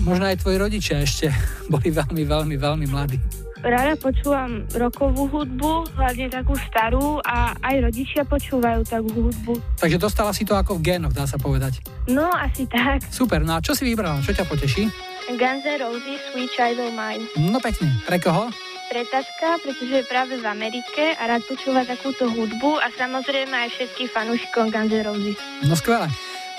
možno 0.03 0.27
aj 0.27 0.43
tvoji 0.43 0.57
rodičia 0.59 0.97
ešte 0.99 1.31
boli 1.73 1.89
veľmi, 1.89 2.23
veľmi, 2.27 2.57
veľmi 2.59 2.87
mladí. 2.91 3.19
Rada 3.59 3.99
počúvam 3.99 4.63
rokovú 4.71 5.27
hudbu, 5.27 5.99
hlavne 5.99 6.31
takú 6.31 6.55
starú 6.71 7.19
a 7.27 7.59
aj 7.59 7.91
rodičia 7.91 8.23
počúvajú 8.23 8.87
takú 8.87 9.11
hudbu. 9.11 9.59
Takže 9.83 9.99
dostala 9.99 10.31
si 10.31 10.47
to 10.47 10.55
ako 10.55 10.79
v 10.79 10.95
génoch, 10.95 11.11
dá 11.11 11.27
sa 11.27 11.43
povedať. 11.43 11.83
No, 12.07 12.31
asi 12.31 12.71
tak. 12.71 13.03
Super, 13.11 13.43
no 13.43 13.59
a 13.59 13.61
čo 13.61 13.75
si 13.75 13.83
vybrala? 13.83 14.23
Čo 14.23 14.31
ťa 14.31 14.47
poteší? 14.47 14.87
Guns 15.35 15.67
N' 15.67 15.79
Roses, 15.83 16.23
Sweet 16.31 16.51
Child 16.55 16.79
of 16.87 16.93
Mine. 16.95 17.25
No 17.51 17.59
pekne. 17.59 17.91
Pre 18.07 18.19
koho? 18.23 18.49
Pretačka, 18.89 19.61
pretože 19.61 20.01
je 20.01 20.05
práve 20.09 20.41
v 20.41 20.47
Amerike 20.49 21.13
a 21.19 21.29
rád 21.29 21.45
počúva 21.45 21.85
takúto 21.85 22.31
hudbu 22.31 22.81
a 22.81 22.89
samozrejme 22.95 23.53
aj 23.53 23.71
všetkých 23.75 24.11
fanúšikov 24.15 24.71
Guns 24.71 24.95
N' 24.95 25.05
Roses. 25.05 25.37
No 25.67 25.75
skvelé. 25.75 26.07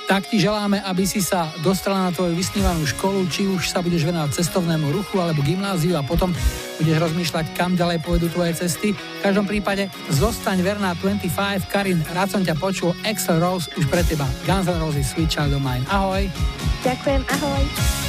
Tak 0.09 0.25
ti 0.25 0.41
želáme, 0.41 0.81
aby 0.81 1.05
si 1.05 1.21
sa 1.21 1.53
dostala 1.61 2.01
na 2.01 2.09
tvoju 2.09 2.33
vysnívanú 2.33 2.81
školu, 2.81 3.29
či 3.29 3.45
už 3.45 3.69
sa 3.69 3.85
budeš 3.85 4.09
venovať 4.09 4.41
cestovnému 4.41 4.89
ruchu 4.89 5.21
alebo 5.21 5.45
gymnáziu 5.45 5.93
a 5.93 6.01
potom 6.01 6.33
budeš 6.81 6.97
rozmýšľať, 6.97 7.53
kam 7.53 7.77
ďalej 7.77 8.01
pôjdu 8.01 8.25
tvoje 8.33 8.57
cesty. 8.57 8.97
V 8.97 9.21
každom 9.21 9.45
prípade 9.45 9.85
zostaň 10.09 10.65
verná 10.65 10.97
25. 10.97 11.29
Karin, 11.69 12.01
rád 12.09 12.33
som 12.33 12.41
ťa 12.41 12.57
počul. 12.57 12.97
Excel 13.05 13.37
Rose 13.37 13.69
už 13.77 13.85
pre 13.85 14.01
teba. 14.01 14.25
Guns 14.49 14.65
N' 14.65 14.81
Roses, 14.81 15.13
Sweet 15.13 15.29
Child 15.29 15.53
of 15.53 15.61
Mine. 15.61 15.85
Ahoj. 15.93 16.25
Ďakujem, 16.81 17.21
ahoj. 17.29 18.08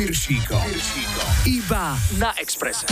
Piršíkom. 0.00 0.64
Iba 1.44 1.92
na 2.16 2.32
Exprese. 2.40 2.88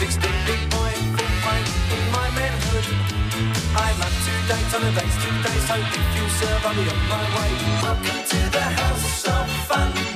16 0.00 0.32
big 0.46 0.70
boy, 0.70 0.92
full 1.12 1.34
pint 1.44 1.68
in 1.92 2.10
my 2.10 2.30
manhood. 2.30 2.86
I'm 3.76 4.00
up 4.00 4.14
to 4.24 4.32
date 4.48 4.74
on 4.74 4.80
the 4.80 4.92
dates 4.98 5.16
today, 5.20 5.58
so 5.68 5.74
if 5.76 6.16
you 6.16 6.26
serve, 6.40 6.64
I'll 6.64 6.74
be 6.74 6.88
on 6.88 7.02
my 7.12 7.24
way. 7.36 7.50
Welcome 7.82 8.24
to 8.32 8.50
the 8.50 8.62
house 8.80 9.28
of 9.28 9.50
fun. 9.68 10.09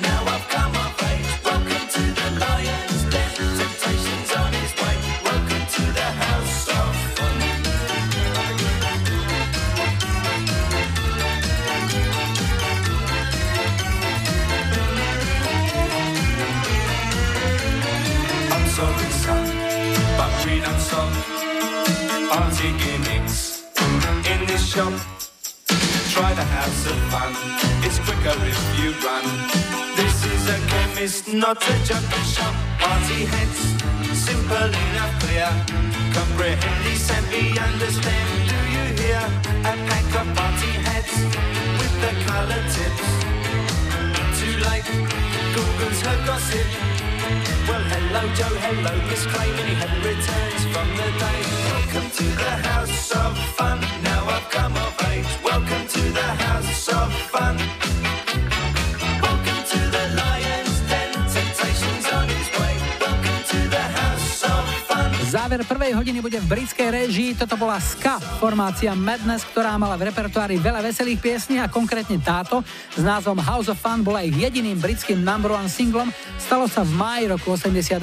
Run. 29.02 29.24
This 29.96 30.24
is 30.24 30.48
a 30.48 30.58
chemist, 30.68 31.32
not 31.32 31.58
a 31.62 31.74
junkie 31.84 32.24
shop. 32.34 32.54
Party 32.78 33.24
heads, 33.24 33.60
simple 34.18 34.70
enough, 34.84 35.14
clear. 35.22 35.48
Comprehend 36.12 36.84
this 36.84 37.10
and 37.10 37.26
be 37.30 37.58
understand. 37.58 38.28
Do 38.50 38.58
you 38.74 38.84
hear? 39.00 39.22
A 39.70 39.74
pack 39.88 40.08
of 40.20 40.26
party 40.36 40.72
heads 40.86 41.14
with 41.78 41.94
the 42.04 42.12
color 42.28 42.62
tips. 42.74 43.08
Too 44.38 44.54
late, 44.68 44.88
Google's 45.54 46.00
her 46.02 46.18
gossip. 46.26 46.68
Well, 47.68 47.84
hello, 47.94 48.22
Joe, 48.34 48.56
hello, 48.66 48.94
Miss 49.08 49.24
Clayman. 49.26 49.66
He 49.70 49.74
had 49.74 49.94
returns 50.04 50.62
from 50.72 50.88
the 51.00 51.08
day. 51.22 51.40
Welcome 51.72 52.10
to 52.10 52.24
the 52.44 52.52
house 52.68 53.10
of 53.12 53.38
fun. 53.56 53.80
Now 54.02 54.28
I've 54.28 54.48
come 54.50 54.76
of 54.76 54.94
age. 55.10 55.30
Welcome 55.42 55.86
to 55.88 56.02
the 56.12 56.28
house 56.44 56.88
of 56.88 57.12
fun. 57.32 57.83
Záver 65.54 65.70
prvej 65.70 65.94
hodiny 65.94 66.18
bude 66.18 66.42
v 66.42 66.50
britskej 66.50 66.90
réžii. 66.90 67.38
Toto 67.38 67.54
bola 67.54 67.78
Ska, 67.78 68.18
formácia 68.42 68.90
Madness, 68.90 69.46
ktorá 69.46 69.78
mala 69.78 69.94
v 69.94 70.10
repertoári 70.10 70.58
veľa 70.58 70.82
veselých 70.82 71.22
piesní 71.22 71.62
a 71.62 71.70
konkrétne 71.70 72.18
táto 72.18 72.66
s 72.90 72.98
názvom 72.98 73.38
House 73.38 73.70
of 73.70 73.78
Fun 73.78 74.02
bola 74.02 74.26
ich 74.26 74.34
jediným 74.34 74.82
britským 74.82 75.22
number 75.22 75.54
one 75.54 75.70
singlom. 75.70 76.10
Stalo 76.42 76.66
sa 76.66 76.82
v 76.82 76.98
máji 76.98 77.24
roku 77.30 77.54
82. 77.54 78.02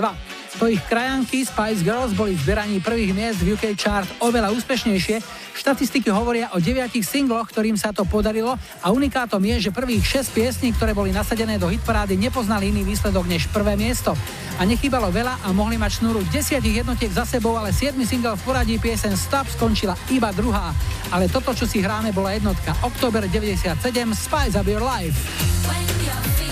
To 0.61 0.69
ich 0.69 0.77
krajanky 0.85 1.41
Spice 1.41 1.81
Girls 1.81 2.13
boli 2.13 2.37
zberaní 2.37 2.77
prvých 2.85 3.17
miest 3.17 3.41
v 3.41 3.57
UK 3.57 3.73
chart 3.73 4.05
oveľa 4.21 4.53
úspešnejšie. 4.53 5.17
Štatistiky 5.57 6.13
hovoria 6.13 6.53
o 6.53 6.61
deviatich 6.61 7.01
singloch, 7.01 7.49
ktorým 7.49 7.73
sa 7.73 7.89
to 7.89 8.05
podarilo 8.05 8.53
a 8.85 8.93
unikátom 8.93 9.41
je, 9.41 9.57
že 9.57 9.73
prvých 9.73 10.21
6 10.21 10.37
piesní, 10.37 10.69
ktoré 10.77 10.93
boli 10.93 11.09
nasadené 11.09 11.57
do 11.57 11.65
hitparády, 11.65 12.13
nepoznali 12.13 12.69
iný 12.69 12.85
výsledok 12.85 13.25
než 13.25 13.49
prvé 13.49 13.73
miesto. 13.73 14.13
A 14.61 14.65
nechýbalo 14.69 15.09
veľa 15.09 15.41
a 15.41 15.49
mohli 15.49 15.81
mať 15.81 15.97
šnúru 15.97 16.21
desiatich 16.29 16.85
jednotiek 16.85 17.09
za 17.09 17.25
sebou, 17.25 17.57
ale 17.57 17.73
7 17.73 17.97
single 18.05 18.37
v 18.37 18.45
poradí 18.45 18.77
piesen 18.77 19.17
Stop 19.17 19.49
skončila 19.49 19.97
iba 20.13 20.29
druhá. 20.29 20.77
Ale 21.09 21.25
toto, 21.25 21.57
čo 21.57 21.65
si 21.65 21.81
hráme, 21.81 22.13
bola 22.13 22.37
jednotka. 22.37 22.77
Oktober 22.85 23.25
97, 23.25 23.81
Spice 24.13 24.61
Up 24.61 24.69
Your 24.69 24.85
Life. 24.85 25.17
ako 26.21 26.50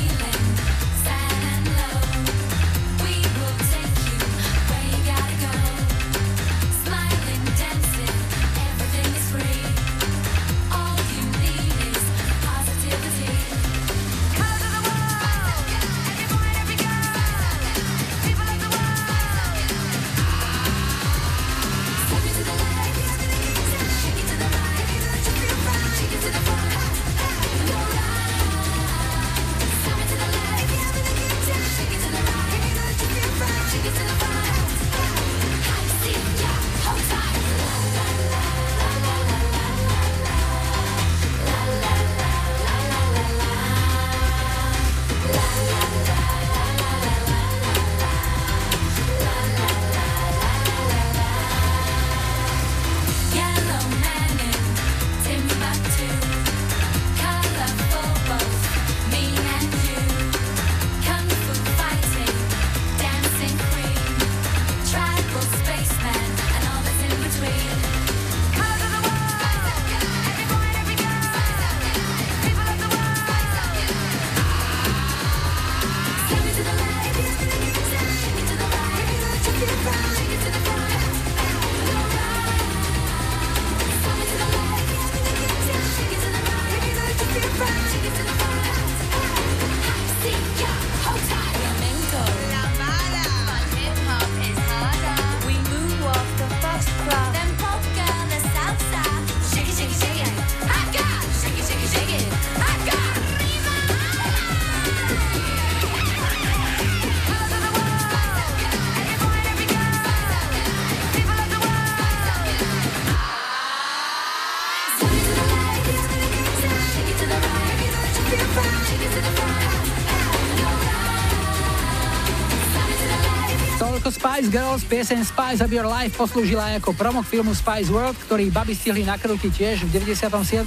Spice 124.50 124.66
Girls, 124.66 124.82
pieseň 124.82 125.22
Spice 125.30 125.62
Up 125.62 125.70
Your 125.70 125.86
Life 125.86 126.18
poslúžila 126.18 126.74
ako 126.82 126.98
promo 126.98 127.22
k 127.22 127.38
filmu 127.38 127.54
Spice 127.54 127.94
World, 127.94 128.18
ktorý 128.26 128.50
baby 128.50 128.74
stihli 128.74 129.06
nakrútiť 129.06 129.46
tiež 129.54 129.78
v 129.86 130.02
97. 130.02 130.66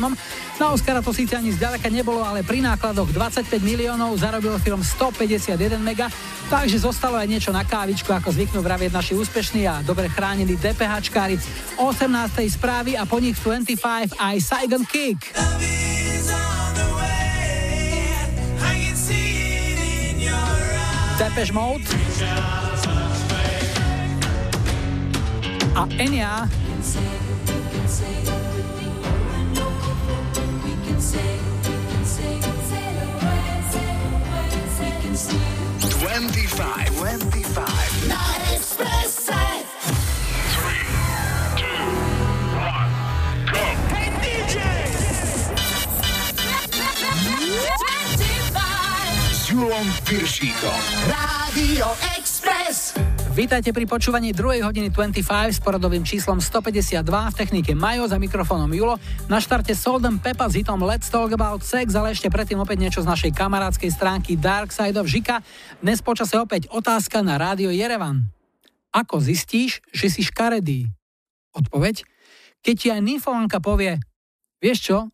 Na 0.62 0.70
Oscara 0.70 1.02
to 1.02 1.10
síce 1.10 1.34
ani 1.34 1.50
zďaleka 1.50 1.90
nebolo, 1.90 2.22
ale 2.22 2.46
pri 2.46 2.62
nákladoch 2.62 3.10
25 3.10 3.42
miliónov 3.58 4.14
zarobil 4.22 4.54
film 4.62 4.86
151 4.86 5.82
mega, 5.82 6.06
takže 6.46 6.78
zostalo 6.78 7.18
aj 7.18 7.26
niečo 7.26 7.50
na 7.50 7.66
kávičku, 7.66 8.06
ako 8.06 8.30
zvyknú 8.30 8.62
vravieť 8.62 8.94
naši 8.94 9.18
úspešní 9.18 9.66
a 9.66 9.82
dobre 9.82 10.06
chránili 10.06 10.54
DPHčkári. 10.62 11.42
18. 11.74 12.06
správy 12.54 12.94
a 12.94 13.02
po 13.02 13.18
nich 13.18 13.34
25 13.34 14.14
aj 14.14 14.36
Saigon 14.38 14.86
Kick. 14.86 15.34
Depeche 21.18 21.50
Mode 21.50 22.61
a 25.74 25.86
Enya 25.98 26.48
Twenty-five. 36.02 36.90
Twenty-five. 36.98 38.08
Na 38.08 38.22
Expresse. 38.54 39.32
S 49.32 49.48
Julom 49.48 49.86
Piršíkom. 50.04 50.80
Rádio 51.08 51.86
Express. 52.16 52.21
Vítajte 53.32 53.72
pri 53.72 53.88
počúvaní 53.88 54.36
2. 54.36 54.60
hodiny 54.60 54.92
25 54.92 55.56
s 55.56 55.56
poradovým 55.56 56.04
číslom 56.04 56.36
152 56.36 57.00
v 57.00 57.32
technike 57.32 57.72
Majo 57.72 58.04
za 58.04 58.20
mikrofónom 58.20 58.68
Julo. 58.68 59.00
Na 59.24 59.40
štarte 59.40 59.72
Solden 59.72 60.20
Pepa 60.20 60.52
s 60.52 60.60
hitom 60.60 60.76
Let's 60.84 61.08
Talk 61.08 61.32
About 61.32 61.64
Sex, 61.64 61.96
ale 61.96 62.12
ešte 62.12 62.28
predtým 62.28 62.60
opäť 62.60 62.84
niečo 62.84 63.00
z 63.00 63.08
našej 63.08 63.32
kamarádskej 63.32 63.88
stránky 63.88 64.36
Dark 64.36 64.68
Side 64.68 65.00
of 65.00 65.08
Žika. 65.08 65.40
Dnes 65.80 66.04
počase 66.04 66.36
opäť 66.36 66.68
otázka 66.68 67.24
na 67.24 67.40
rádio 67.40 67.72
Jerevan. 67.72 68.28
Ako 68.92 69.24
zistíš, 69.24 69.80
že 69.96 70.12
si 70.12 70.20
škaredý? 70.20 70.92
Odpoveď? 71.56 72.04
Keď 72.60 72.74
ti 72.76 72.92
aj 72.92 73.00
nymfomanka 73.00 73.64
povie, 73.64 73.96
vieš 74.60 74.92
čo, 74.92 75.08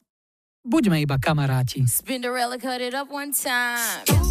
buďme 0.66 0.98
iba 0.98 1.22
kamaráti. 1.22 1.86
Spinderella 1.86 2.58
cut 2.58 2.82
it 2.82 2.98
up 2.98 3.14
one 3.14 3.30
time. 3.30 4.27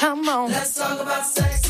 Come 0.00 0.30
on. 0.30 0.50
Let's 0.50 0.72
talk 0.72 0.98
about 0.98 1.26
sex, 1.26 1.69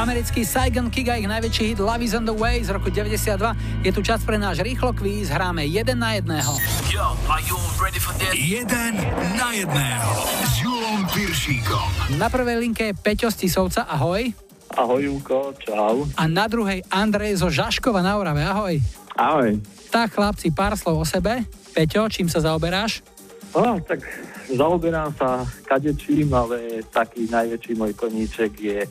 Americký 0.00 0.48
Saigon 0.48 0.88
Kick 0.88 1.12
a 1.12 1.20
ich 1.20 1.28
najväčší 1.28 1.76
hit 1.76 1.80
Love 1.84 2.00
is 2.00 2.16
on 2.16 2.24
the 2.24 2.32
way 2.32 2.64
z 2.64 2.72
roku 2.72 2.88
92. 2.88 3.84
Je 3.84 3.92
tu 3.92 4.00
čas 4.00 4.24
pre 4.24 4.40
náš 4.40 4.64
rýchlo 4.64 4.96
kvíz, 4.96 5.28
hráme 5.28 5.68
jeden 5.68 6.00
na 6.00 6.16
jedného. 6.16 6.56
Yo, 6.88 7.04
are 7.28 7.44
you 7.44 7.60
ready 7.76 8.00
for 8.00 8.16
this? 8.16 8.32
Jeden 8.32 8.96
na 9.36 9.52
jedného 9.52 10.12
s 10.48 10.64
Julom 10.64 11.04
Piršíkom. 11.12 12.16
Na 12.16 12.32
prvej 12.32 12.64
linke 12.64 12.88
je 12.88 12.94
Peťo 12.96 13.28
z 13.28 13.44
Tisovca, 13.44 13.84
ahoj. 13.84 14.32
Ahoj 14.72 15.04
Júko, 15.04 15.52
čau. 15.60 16.08
A 16.16 16.24
na 16.24 16.48
druhej 16.48 16.80
Andrej 16.88 17.44
zo 17.44 17.52
Žaškova 17.52 18.00
na 18.00 18.16
Orave, 18.16 18.40
ahoj. 18.40 18.80
Ahoj. 19.20 19.60
Tak 19.92 20.16
chlapci, 20.16 20.48
pár 20.48 20.80
slov 20.80 21.04
o 21.04 21.04
sebe. 21.04 21.44
Peťo, 21.76 22.08
čím 22.08 22.32
sa 22.32 22.40
zaoberáš? 22.40 23.04
Á, 23.52 23.76
tak 23.84 24.00
zaoberám 24.48 25.12
sa 25.12 25.44
kadečím, 25.68 26.32
ale 26.32 26.80
taký 26.88 27.28
najväčší 27.28 27.76
môj 27.76 27.92
koníček 27.92 28.56
je 28.56 28.88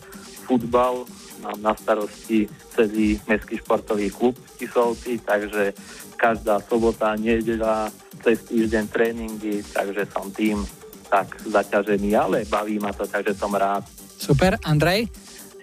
futbal. 0.49 1.05
Mám 1.45 1.61
na 1.61 1.73
starosti 1.77 2.49
celý 2.73 3.21
mestský 3.29 3.61
športový 3.61 4.09
klub 4.09 4.33
v 4.33 4.65
Tisovci, 4.65 5.21
takže 5.21 5.77
každá 6.17 6.59
sobota, 6.65 7.13
nedeľa, 7.15 7.93
cez 8.25 8.43
týždeň 8.49 8.85
tréningy, 8.91 9.63
takže 9.71 10.03
som 10.09 10.27
tým 10.33 10.59
tak 11.07 11.37
zaťažený, 11.47 12.11
ale 12.17 12.37
baví 12.49 12.81
ma 12.81 12.91
to, 12.91 13.07
takže 13.07 13.37
som 13.37 13.53
rád. 13.55 13.87
Super, 14.19 14.59
Andrej? 14.67 15.07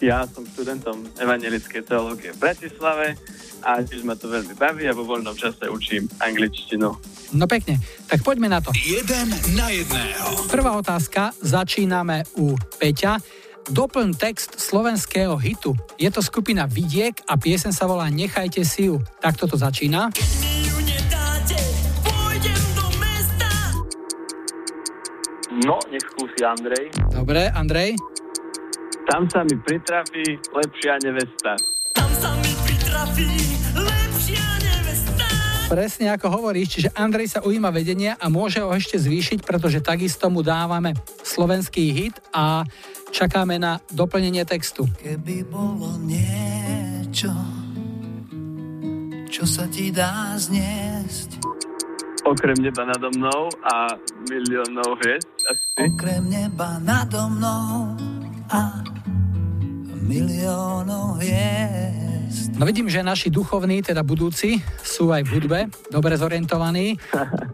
Ja 0.00 0.24
som 0.28 0.48
študentom 0.48 1.08
evangelickej 1.20 1.82
teológie 1.84 2.32
v 2.32 2.40
Bratislave 2.40 3.16
a 3.64 3.80
tiež 3.80 4.04
ma 4.04 4.12
to 4.16 4.28
veľmi 4.28 4.52
baví 4.56 4.84
a 4.88 4.96
vo 4.96 5.08
voľnom 5.08 5.32
čase 5.36 5.68
učím 5.68 6.08
angličtinu. 6.20 6.88
No 7.32 7.44
pekne, 7.48 7.80
tak 8.08 8.20
poďme 8.20 8.48
na 8.52 8.60
to. 8.60 8.72
Jeden 8.76 9.32
na 9.56 9.72
jedného. 9.72 10.46
Prvá 10.52 10.76
otázka, 10.76 11.32
začíname 11.40 12.28
u 12.36 12.56
Peťa. 12.76 13.18
Doplň 13.66 14.14
text 14.14 14.62
slovenského 14.62 15.34
hitu. 15.42 15.74
Je 15.98 16.06
to 16.06 16.22
skupina 16.22 16.70
Vidiek 16.70 17.18
a 17.26 17.34
piesen 17.34 17.74
sa 17.74 17.90
volá 17.90 18.06
Nechajte 18.06 18.62
si 18.62 18.86
ju. 18.86 19.02
Takto 19.18 19.50
to 19.50 19.58
začína. 19.58 20.14
No, 25.66 25.82
nech 25.90 26.06
skúsi 26.14 26.46
Andrej. 26.46 26.94
Dobre, 27.10 27.50
Andrej? 27.50 27.98
Tam 29.10 29.26
sa 29.26 29.42
mi 29.42 29.58
pritrafí 29.58 30.38
lepšia 30.54 31.02
nevesta. 31.02 31.58
Presne 35.66 36.14
ako 36.14 36.26
hovoríš, 36.30 36.68
čiže 36.70 36.94
Andrej 36.94 37.34
sa 37.34 37.42
ujíma 37.42 37.74
vedenia 37.74 38.14
a 38.22 38.30
môže 38.30 38.62
ho 38.62 38.70
ešte 38.70 38.94
zvýšiť, 39.02 39.42
pretože 39.42 39.82
takisto 39.82 40.30
mu 40.30 40.46
dávame 40.46 40.94
slovenský 41.26 41.90
hit 41.90 42.14
a 42.30 42.62
čakáme 43.10 43.58
na 43.58 43.78
doplnenie 43.92 44.42
textu. 44.46 44.86
Keby 44.98 45.46
bolo 45.46 45.98
niečo, 46.02 47.32
čo 49.30 49.44
sa 49.46 49.66
ti 49.70 49.90
dá 49.94 50.34
zniesť. 50.38 51.42
Okrem 52.26 52.58
neba 52.58 52.82
nado 52.82 53.06
mnou 53.14 53.46
a 53.62 53.94
miliónov 54.26 54.98
hviezd. 54.98 55.30
Okrem 55.78 56.26
neba 56.26 56.82
nado 56.82 57.30
mnou 57.30 57.94
a 58.50 58.82
miliónov 60.02 61.22
hviezd. 61.22 62.58
No 62.58 62.66
vidím, 62.66 62.88
že 62.88 63.04
naši 63.04 63.28
duchovní, 63.28 63.84
teda 63.84 64.00
budúci, 64.00 64.58
sú 64.82 65.12
aj 65.12 65.28
v 65.28 65.32
hudbe, 65.38 65.58
dobre 65.92 66.16
zorientovaní. 66.16 66.96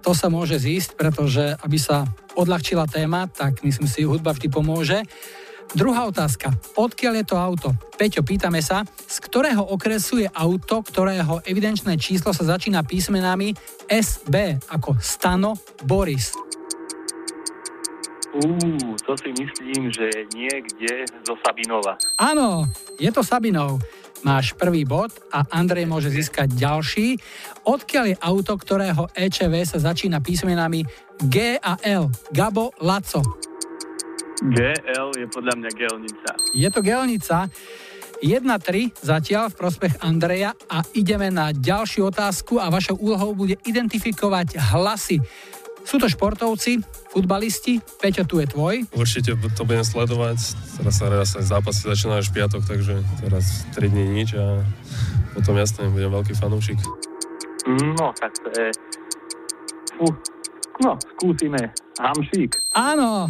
To 0.06 0.14
sa 0.14 0.30
môže 0.30 0.56
zísť, 0.62 0.94
pretože 0.94 1.58
aby 1.58 1.76
sa 1.76 2.06
odľahčila 2.38 2.86
téma, 2.86 3.26
tak 3.26 3.60
myslím 3.66 3.90
si, 3.90 4.06
hudba 4.06 4.32
vždy 4.32 4.48
pomôže. 4.48 5.02
Druhá 5.72 6.04
otázka. 6.04 6.52
Odkiaľ 6.76 7.24
je 7.24 7.26
to 7.32 7.36
auto? 7.40 7.68
Peťo, 7.96 8.20
pýtame 8.20 8.60
sa, 8.60 8.84
z 8.84 9.16
ktorého 9.24 9.64
okresu 9.72 10.20
je 10.20 10.28
auto, 10.28 10.84
ktorého 10.84 11.40
evidenčné 11.48 11.96
číslo 11.96 12.36
sa 12.36 12.44
začína 12.44 12.84
písmenami 12.84 13.56
SB, 13.88 14.60
ako 14.68 15.00
Stano 15.00 15.56
Boris. 15.88 16.36
Uú, 18.36 18.56
to 19.00 19.12
si 19.16 19.32
myslím, 19.32 19.88
že 19.88 20.28
niekde 20.36 21.08
zo 21.24 21.40
Sabinova. 21.40 21.96
Áno, 22.20 22.68
je 23.00 23.08
to 23.08 23.24
Sabinov. 23.24 23.80
Máš 24.22 24.52
prvý 24.52 24.84
bod 24.84 25.10
a 25.32 25.44
Andrej 25.56 25.88
môže 25.88 26.12
získať 26.12 26.52
ďalší. 26.52 27.16
Odkiaľ 27.64 28.04
je 28.12 28.16
auto, 28.20 28.52
ktorého 28.60 29.08
EČV 29.16 29.52
sa 29.64 29.78
začína 29.80 30.20
písmenami 30.20 30.84
G 31.32 31.56
a 31.56 31.80
L? 31.80 32.12
Gabo 32.28 32.76
Laco. 32.84 33.51
GL 34.42 35.08
je 35.14 35.26
podľa 35.30 35.54
mňa 35.54 35.70
gelnica. 35.70 36.30
Je 36.50 36.66
to 36.66 36.80
Gelnica. 36.82 37.46
1-3 38.22 39.02
zatiaľ 39.02 39.50
v 39.50 39.58
prospech 39.58 39.94
Andreja 40.02 40.54
a 40.70 40.86
ideme 40.94 41.26
na 41.30 41.50
ďalšiu 41.50 42.06
otázku 42.06 42.62
a 42.62 42.70
vašou 42.70 42.94
úlohou 43.02 43.34
bude 43.34 43.58
identifikovať 43.66 44.62
hlasy. 44.74 45.18
Sú 45.82 45.98
to 45.98 46.06
športovci, 46.06 46.78
futbalisti. 47.10 47.82
Peťo, 47.98 48.22
tu 48.22 48.38
je 48.38 48.46
tvoj. 48.46 48.86
Určite 48.94 49.34
to 49.34 49.62
budem 49.66 49.82
sledovať. 49.82 50.38
Teraz 50.78 50.94
sa 51.02 51.10
raz 51.10 51.34
zápasy 51.34 51.90
začínajú 51.90 52.22
až 52.22 52.28
v 52.30 52.34
piatok, 52.38 52.62
takže 52.62 52.94
teraz 53.18 53.66
3 53.74 53.90
dní 53.90 54.22
nič 54.22 54.38
a 54.38 54.62
potom 55.34 55.58
jasne, 55.58 55.90
budem 55.90 56.14
veľký 56.14 56.38
fanúšik. 56.38 56.78
No, 57.98 58.14
tak 58.14 58.38
to 58.38 58.48
je... 58.54 58.70
Fú. 59.98 60.06
No, 60.86 60.94
skúsime. 61.18 61.74
Hamšík. 61.98 62.62
Áno, 62.78 63.26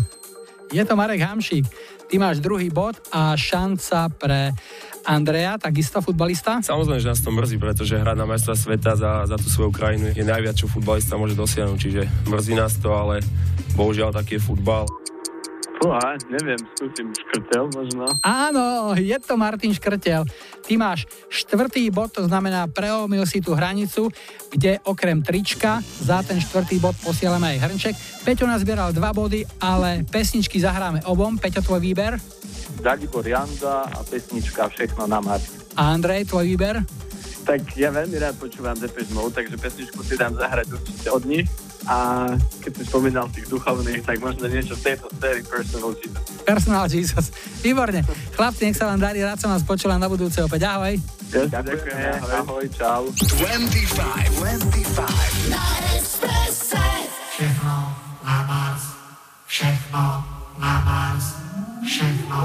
je 0.73 0.83
to 0.89 0.97
Marek 0.97 1.21
Hamšík. 1.21 1.69
Ty 2.09 2.15
máš 2.21 2.41
druhý 2.41 2.73
bod 2.73 2.97
a 3.13 3.37
šanca 3.37 4.09
pre 4.17 4.53
Andreja, 5.05 5.61
takisto 5.61 6.01
futbalista. 6.01 6.61
Samozrejme, 6.65 7.01
že 7.01 7.11
nás 7.13 7.21
to 7.21 7.31
mrzí, 7.33 7.57
pretože 7.61 8.01
hrať 8.01 8.17
na 8.17 8.27
majstra 8.29 8.57
sveta 8.57 8.97
za, 8.97 9.25
za 9.29 9.37
tú 9.37 9.49
svoju 9.49 9.73
krajinu 9.73 10.13
je 10.13 10.25
najviac, 10.25 10.57
čo 10.57 10.71
futbalista 10.71 11.21
môže 11.21 11.37
dosiahnuť, 11.37 11.79
čiže 11.79 12.03
mrzí 12.29 12.55
nás 12.57 12.77
to, 12.81 12.93
ale 12.93 13.21
bohužiaľ 13.77 14.13
taký 14.13 14.41
je 14.41 14.45
futbal. 14.45 14.85
Fúha, 15.83 16.15
neviem, 16.31 16.63
skúsim 16.79 17.11
škrtel 17.11 17.67
možno. 17.75 18.07
Áno, 18.23 18.95
je 18.95 19.19
to 19.19 19.35
Martin 19.35 19.75
Škrtel. 19.75 20.23
Ty 20.63 20.73
máš 20.79 21.11
štvrtý 21.27 21.91
bod, 21.91 22.15
to 22.15 22.23
znamená 22.31 22.71
preomil 22.71 23.27
si 23.27 23.43
tú 23.43 23.59
hranicu, 23.59 24.07
kde 24.47 24.79
okrem 24.87 25.27
trička 25.27 25.83
za 25.99 26.23
ten 26.23 26.39
štvrtý 26.39 26.79
bod 26.79 26.95
posielame 27.03 27.59
aj 27.59 27.67
hrnček. 27.67 27.95
Peťo 28.23 28.47
nazbieral 28.47 28.95
dva 28.95 29.11
body, 29.11 29.43
ale 29.59 30.07
pesničky 30.07 30.63
zahráme 30.63 31.03
obom. 31.11 31.35
Peťo, 31.35 31.67
tvoj 31.67 31.83
výber. 31.83 32.15
Dalibor 32.79 33.27
Janda 33.27 33.91
a 33.91 34.07
pesnička 34.07 34.71
Všechno 34.71 35.11
na 35.11 35.19
Mars. 35.19 35.51
A 35.75 35.99
Andrej, 35.99 36.31
tvoj 36.31 36.47
výber. 36.47 36.79
Tak 37.43 37.75
ja 37.75 37.91
veľmi 37.91 38.23
rád 38.23 38.39
počúvam 38.39 38.79
Depeche 38.79 39.11
Mode, 39.11 39.35
takže 39.35 39.59
pesničku 39.59 39.99
si 40.07 40.15
dám 40.15 40.39
zahrať 40.39 40.79
určite 40.79 41.11
od 41.11 41.27
nich. 41.27 41.51
A 41.91 42.31
keď 42.63 42.73
si 42.79 42.83
spomínal 42.87 43.27
tých 43.35 43.51
duchovných, 43.51 44.07
tak 44.07 44.23
možno 44.23 44.47
niečo 44.47 44.79
z 44.79 44.83
tejto 44.95 45.11
série 45.19 45.43
Personal 45.43 45.93
Jesus. 45.99 46.23
Personal 46.47 46.87
Jesus. 46.87 47.27
Výborne. 47.59 48.07
Chlapci, 48.39 48.71
nech 48.71 48.79
sa 48.79 48.87
vám 48.87 49.03
darí, 49.03 49.19
rád 49.23 49.43
som 49.43 49.51
vás 49.51 49.67
počula 49.67 49.99
na 49.99 50.07
budúce 50.07 50.39
opäť. 50.39 50.71
Ahoj. 50.71 50.95
Ďakujeme, 51.33 52.23
ahoj, 52.23 52.65
čau. 52.71 53.11
25, 53.11 53.99
25. 54.39 55.51
Na 55.51 55.65
Expresse. 55.99 56.85
Všechno 57.35 57.75
na 58.23 58.37
Mars. 58.47 58.85
Všechno 59.49 60.05
na 60.63 60.75
Mars. 60.87 61.27
Všechno 61.83 62.41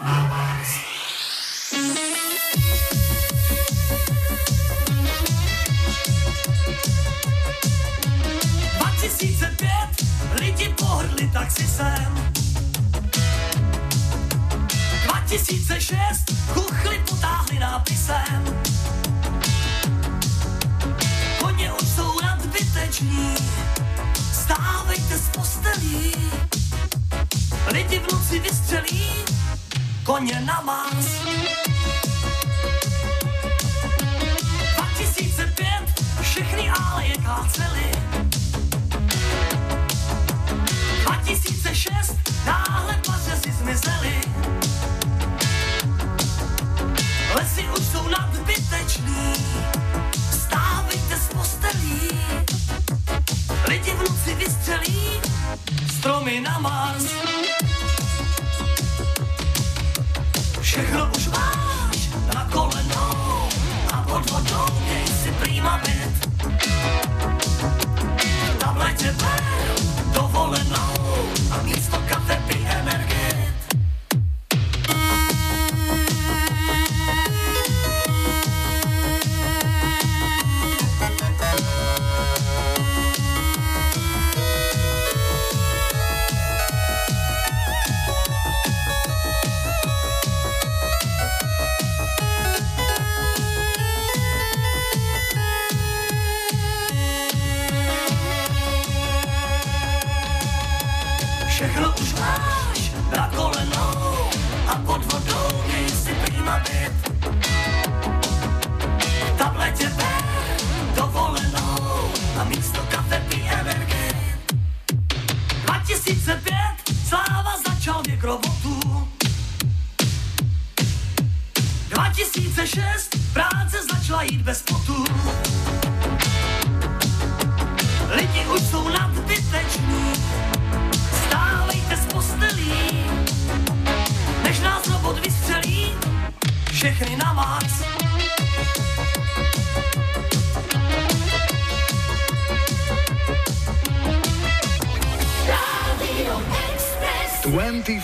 na 0.00 0.16
Mars. 0.32 0.70
2005, 9.18 9.68
lidi 10.40 10.74
pohrdli, 10.78 11.30
tak 11.32 11.50
si 11.50 11.66
sem. 11.66 12.32
2006, 15.04 16.24
kuchli 16.54 16.98
potáhli 17.08 17.58
nápisem. 17.58 18.44
Koně 21.38 21.72
už 21.72 21.88
jsou 21.88 22.20
nadbyteční, 22.20 23.34
stávejte 24.32 25.18
z 25.18 25.28
postelí. 25.28 26.12
Lidi 27.72 27.98
v 27.98 28.12
noci 28.12 28.38
vystřelí, 28.38 29.10
koně 30.04 30.40
na 30.40 30.60
Mars. 30.64 31.06
2005, 34.76 35.66
všechny 36.22 36.70
áleje 36.70 37.14
kácely. 37.24 37.88
2006 41.48 42.16
náhle 42.46 43.00
pařezi 43.06 43.52
zmizely. 43.52 44.20
Lesy 47.34 47.62
už 47.78 47.84
jsou 47.84 48.08
nadbytečný, 48.08 49.32
stávejte 50.30 51.16
z 51.16 51.28
postelí. 51.34 52.00
Lidi 53.68 53.90
v 53.90 53.98
noci 53.98 54.34
vystřelí, 54.34 55.20
stromy 55.98 56.40
na 56.40 56.58
Mars. 56.58 57.04
Všechno 60.60 61.10
už 61.16 61.26
máš 61.26 62.08
na 62.34 62.48
kolenou 62.52 63.48
a 63.92 64.02
pod 64.02 64.30
vodou 64.30 64.74
měj 64.80 65.06
si 65.22 65.32
prýma 65.32 65.80
byt. 65.84 66.28
Tam 68.58 68.76
letě 68.76 69.12
ber 69.12 69.38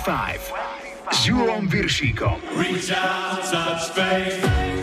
25 0.04 0.52
s 1.12 1.24
Julom 1.24 1.64
Viršíkom. 1.68 2.36
Reach 2.60 2.92
out, 2.92 3.40
touch 3.48 3.96
faith. 3.96 4.73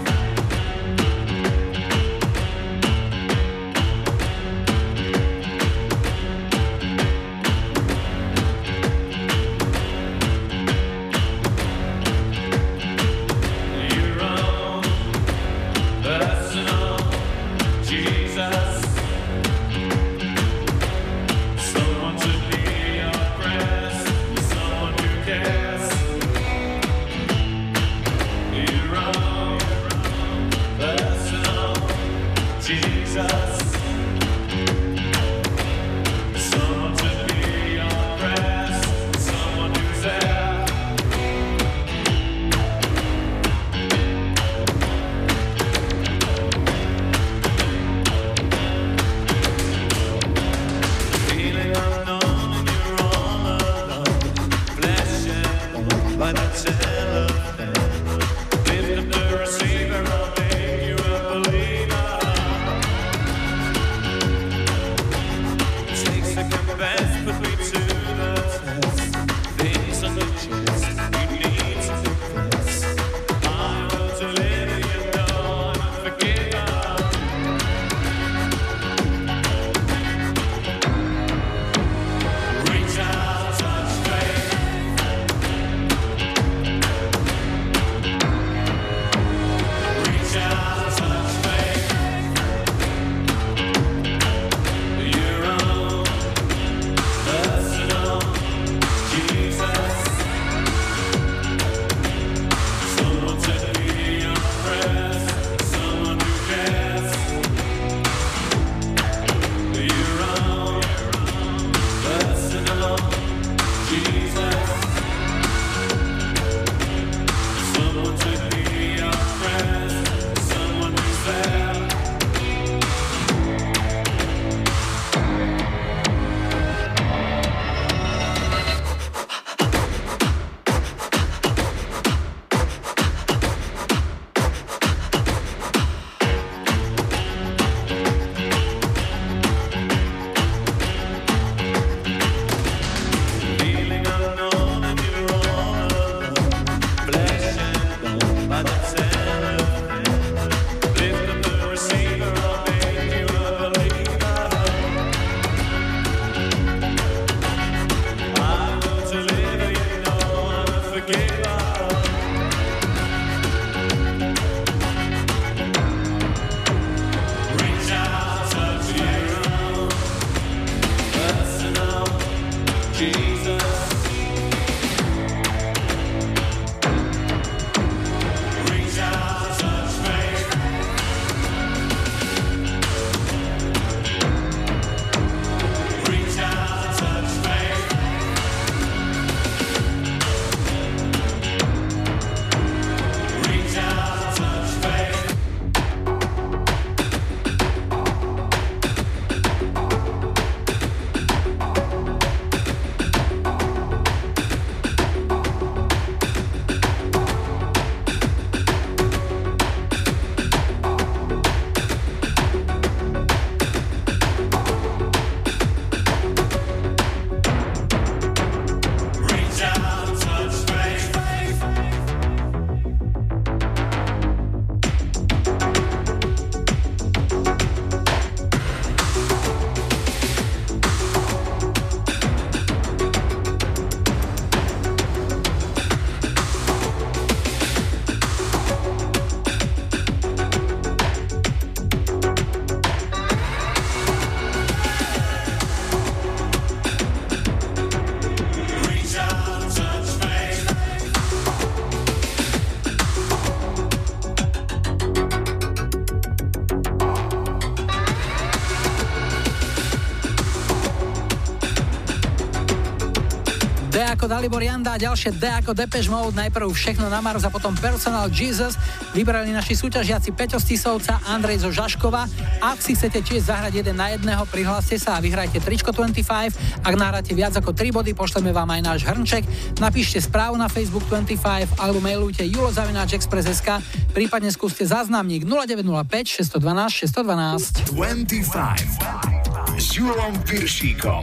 Dalibor 264.41 264.65
Janda, 264.65 264.97
ďalšie 264.97 265.37
D 265.37 265.45
ako 265.45 265.77
Depeche 265.77 266.09
Mode, 266.09 266.33
najprv 266.33 266.73
Všechno 266.73 267.13
na 267.13 267.21
Mars 267.21 267.45
a 267.45 267.53
potom 267.53 267.77
Personal 267.77 268.25
Jesus. 268.33 268.73
Vybrali 269.13 269.53
naši 269.53 269.77
súťažiaci 269.77 270.33
Peťo 270.33 270.57
Stisovca, 270.57 271.21
Andrej 271.29 271.61
zo 271.61 271.69
Žaškova. 271.69 272.25
Ak 272.57 272.81
si 272.81 272.97
chcete 272.97 273.21
tiež 273.21 273.45
zahrať 273.45 273.85
jeden 273.85 274.01
na 274.01 274.09
jedného, 274.09 274.41
prihláste 274.49 274.97
sa 274.97 275.21
a 275.21 275.21
vyhrajte 275.21 275.61
tričko 275.61 275.93
25. 275.93 276.57
Ak 276.81 276.93
náhrate 276.97 277.37
viac 277.37 277.53
ako 277.53 277.69
3 277.69 277.93
body, 277.93 278.17
pošleme 278.17 278.49
vám 278.49 278.65
aj 278.65 278.81
náš 278.81 279.05
hrnček. 279.05 279.45
Napíšte 279.77 280.17
správu 280.17 280.57
na 280.57 280.65
Facebook 280.65 281.05
25 281.05 281.77
alebo 281.77 282.01
mailujte 282.01 282.41
julozavináčexpress.sk, 282.41 283.77
prípadne 284.09 284.49
skúste 284.49 284.89
záznamník 284.89 285.45
0905 285.45 286.49
612 286.49 287.93
612. 287.93 287.93
25 287.93 289.77
s 289.77 289.85
Julom 289.93 290.33
Piršíkom. 290.49 291.21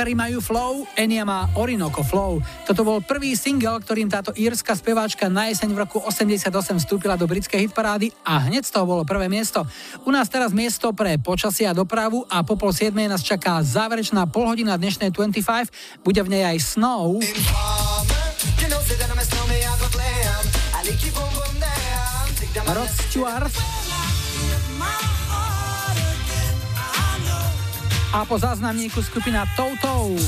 Reperi 0.00 0.16
majú 0.16 0.40
flow, 0.40 0.88
Enia 0.96 1.28
má 1.28 1.52
Orinoco 1.60 2.00
Flow. 2.00 2.40
Toto 2.64 2.88
bol 2.88 3.04
prvý 3.04 3.36
single, 3.36 3.84
ktorým 3.84 4.08
táto 4.08 4.32
írska 4.32 4.72
speváčka 4.72 5.28
na 5.28 5.52
jeseň 5.52 5.76
v 5.76 5.84
roku 5.84 6.00
88 6.00 6.48
vstúpila 6.80 7.20
do 7.20 7.28
britskej 7.28 7.68
hitparády 7.68 8.08
a 8.24 8.48
hneď 8.48 8.64
z 8.64 8.72
toho 8.72 8.88
bolo 8.88 9.04
prvé 9.04 9.28
miesto. 9.28 9.60
U 10.08 10.08
nás 10.08 10.32
teraz 10.32 10.56
miesto 10.56 10.88
pre 10.96 11.20
počasie 11.20 11.68
a 11.68 11.76
dopravu 11.76 12.24
a 12.32 12.40
po 12.40 12.56
pol 12.56 12.72
siedmej 12.72 13.12
nás 13.12 13.20
čaká 13.20 13.60
záverečná 13.60 14.24
polhodina 14.24 14.80
dnešnej 14.80 15.12
25. 15.12 15.68
Bude 16.00 16.24
v 16.24 16.32
nej 16.32 16.48
aj 16.48 16.80
Snow. 16.80 17.20
Rod 22.72 22.88
Stewart. 22.88 23.69
A 28.10 28.26
po 28.26 28.38
záznamníku 28.38 29.02
skupina 29.02 29.46
Toto. 29.54 30.18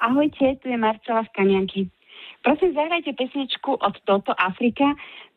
Ahojte, 0.00 0.56
tu 0.62 0.68
je 0.68 0.78
Marcela 0.80 1.20
z 1.24 1.30
Kanianky. 1.36 1.90
Prosím, 2.42 2.74
zahrajte 2.74 3.12
pesničku 3.12 3.76
od 3.76 3.94
Toto 4.04 4.32
Afrika 4.40 4.84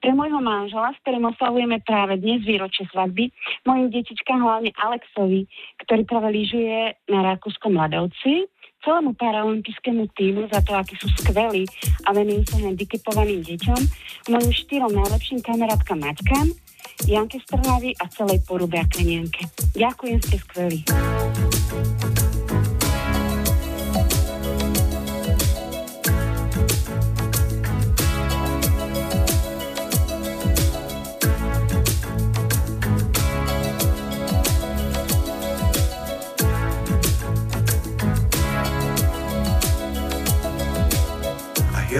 pre 0.01 0.11
môjho 0.17 0.41
manžela, 0.41 0.91
s 0.91 0.99
ktorým 1.05 1.29
oslavujeme 1.29 1.77
práve 1.85 2.17
dnes 2.17 2.41
výročie 2.41 2.89
svadby, 2.89 3.29
mojim 3.63 3.93
detičkám, 3.93 4.41
hlavne 4.41 4.73
Alexovi, 4.81 5.45
ktorý 5.85 6.01
práve 6.09 6.33
lyžuje 6.33 6.97
na 7.07 7.21
Rakúskom 7.21 7.77
ľadovci, 7.77 8.49
celému 8.81 9.13
paralympijskému 9.13 10.09
týmu 10.17 10.49
za 10.49 10.59
to, 10.65 10.73
akí 10.73 10.97
sú 10.97 11.05
skvelí 11.21 11.69
a 12.09 12.17
venujú 12.17 12.41
sa 12.49 12.57
handicapovaným 12.65 13.45
deťom, 13.45 13.81
mojim 14.33 14.51
štyrom 14.51 14.89
najlepším 14.89 15.39
kamarátkam 15.45 16.01
Maťkám, 16.01 16.49
Janke 17.05 17.37
Strnavy 17.45 17.93
a 18.01 18.09
celej 18.09 18.41
porube 18.45 18.81
a. 18.81 19.45
Ďakujem, 19.77 20.19
ste 20.25 20.37
skvelí. 20.41 20.79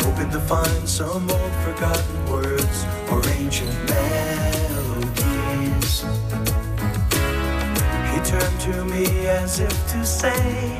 hoping 0.00 0.30
to 0.30 0.40
find 0.40 0.88
some 0.88 1.30
old 1.30 1.52
forgotten 1.64 2.30
words 2.30 2.84
or 3.10 3.20
ancient 3.38 3.76
melodies. 3.88 5.20
He 8.10 8.18
turned 8.30 8.60
to 8.60 8.84
me 8.84 9.26
as 9.26 9.60
if 9.60 9.92
to 9.92 10.04
say, 10.04 10.76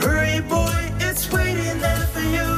Hurry, 0.00 0.40
boy, 0.40 0.92
it's 1.00 1.30
waiting 1.32 1.78
there 1.80 2.06
for 2.12 2.20
you. 2.20 2.57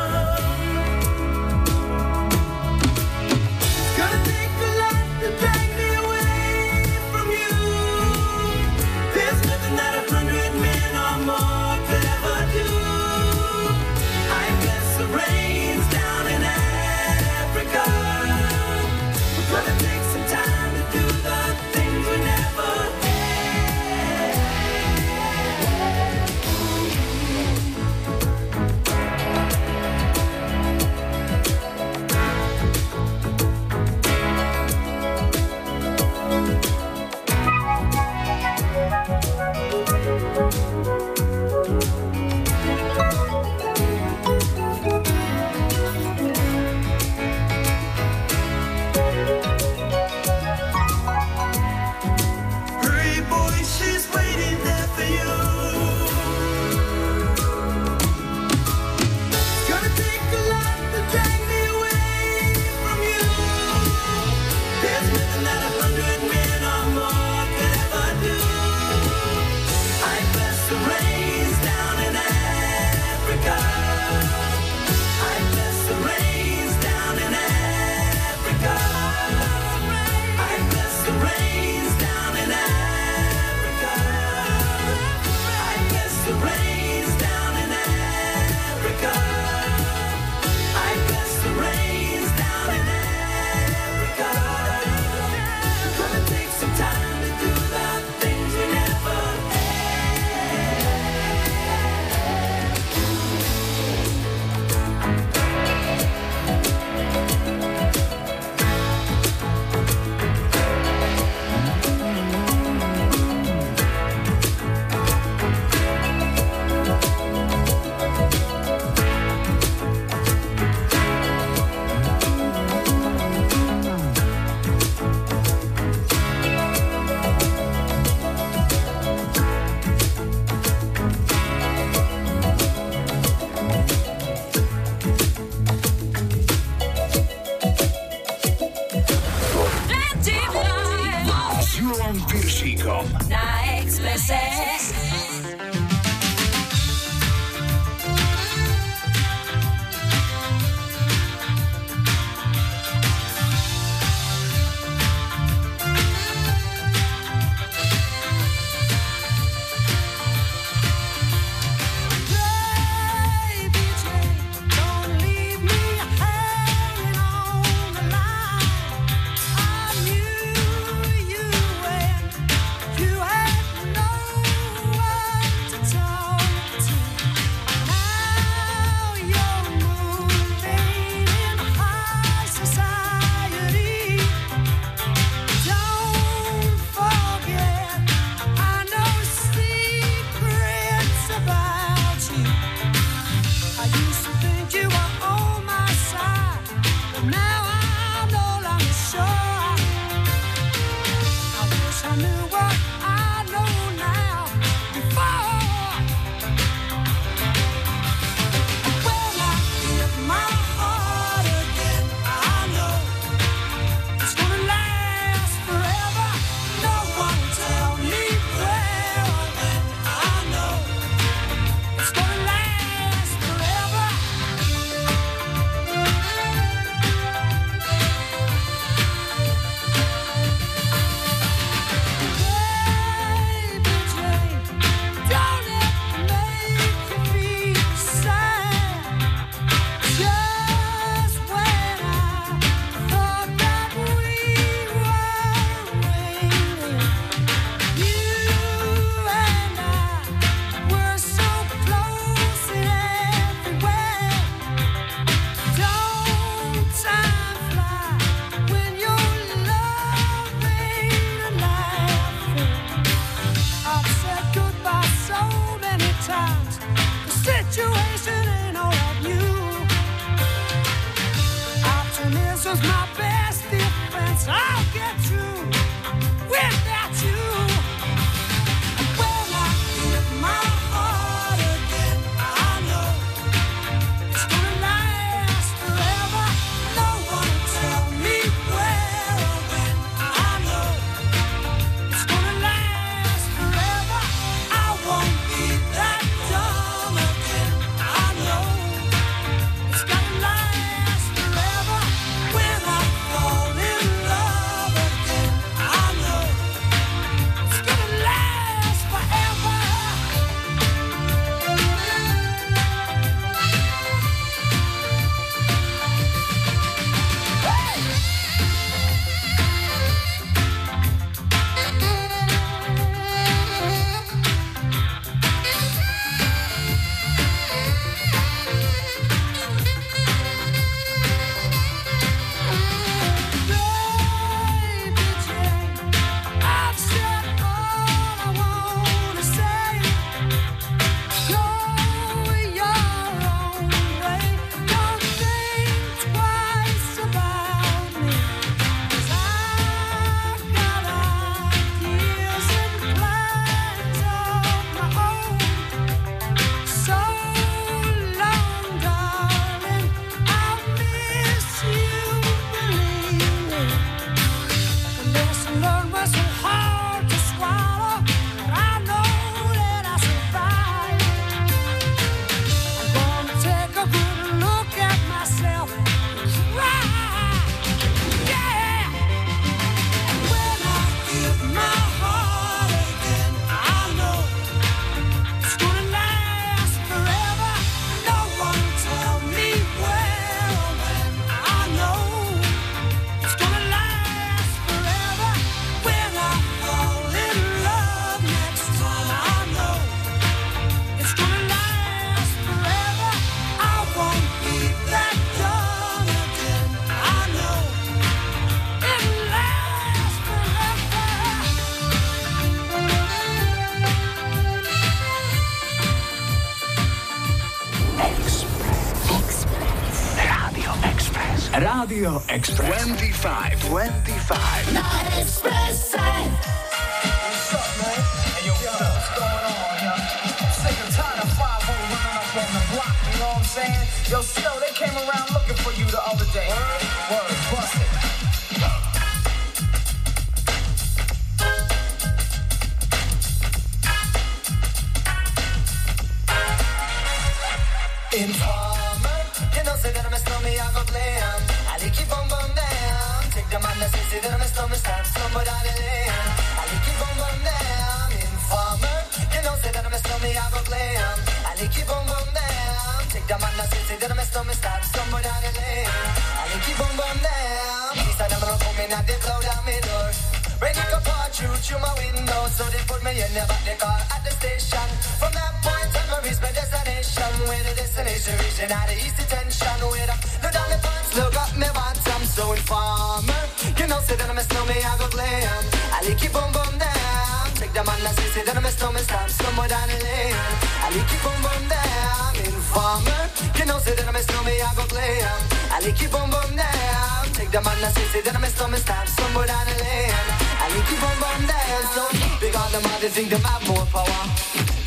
Destination. 478.21 478.57
Region 478.59 478.91
at 478.91 479.07
the 479.07 479.15
east 479.15 479.37
detention. 479.37 479.99
Where 480.09 480.27
the 480.27 480.35
look 480.63 480.73
down 480.73 480.89
the 480.89 480.97
pants, 480.97 481.37
look 481.37 481.55
up 481.55 481.77
me 481.77 481.87
bottom, 481.93 482.43
so 482.45 482.73
informer. 482.73 483.70
You 483.81 484.05
know, 484.05 484.21
say 484.21 484.35
that 484.37 484.45
I'm 484.45 484.57
a 484.57 484.61
snowman, 484.61 485.01
I 485.01 485.17
go 485.17 485.27
glam. 485.33 485.81
I 486.13 486.21
like 486.21 486.37
it 486.37 486.53
boom 486.53 486.69
boom 486.69 486.93
down. 487.01 487.65
Take 487.81 487.93
the 487.97 488.03
man 488.05 488.21
that 488.21 488.37
say, 488.37 488.49
say 488.53 488.63
that 488.65 488.77
I'm 488.77 488.85
a 488.85 488.91
snowman, 488.93 489.23
stop 489.25 489.49
somewhere 489.49 489.89
down 489.89 490.05
the 490.05 490.21
lane. 490.21 490.53
I 491.01 491.09
like 491.09 491.25
it 491.25 491.41
boom 491.41 491.57
boom 491.65 491.83
down. 491.89 492.53
Informer. 492.61 493.41
You 493.73 493.85
know, 493.89 493.97
say 493.97 494.13
that 494.13 494.27
I'm 494.29 494.37
a 494.37 494.41
snowman, 494.45 494.77
I 494.85 494.93
go 494.93 495.05
glam. 495.09 495.57
I 495.89 495.97
like 495.97 496.21
it 496.21 496.29
boom 496.29 496.45
boom 496.53 496.71
down. 496.77 497.41
Take 497.57 497.73
the 497.73 497.81
man 497.81 497.97
that 498.05 498.13
say, 498.13 498.25
say 498.29 498.41
that 498.45 498.53
I'm 498.53 498.63
a 498.63 498.69
snowman, 498.69 499.01
stop 499.01 499.25
somewhere 499.25 499.65
down 499.65 499.85
the 499.89 499.95
lane. 499.97 500.37
I 500.77 500.85
like 500.93 501.09
it 501.09 501.17
boom 501.17 501.37
boom 501.41 501.61
down. 501.65 502.01
So 502.13 502.21
big 502.61 502.77
on 502.77 502.89
them, 502.93 503.01
they 503.17 503.33
think 503.33 503.49
them 503.49 503.65
have 503.65 503.81
more 503.89 504.05
power. 504.13 504.45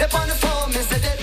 They 0.02 0.10
on 0.10 0.26
the 0.26 0.34
phone, 0.34 0.74
me 0.74 0.82
say 0.82 0.98
they 0.98 1.13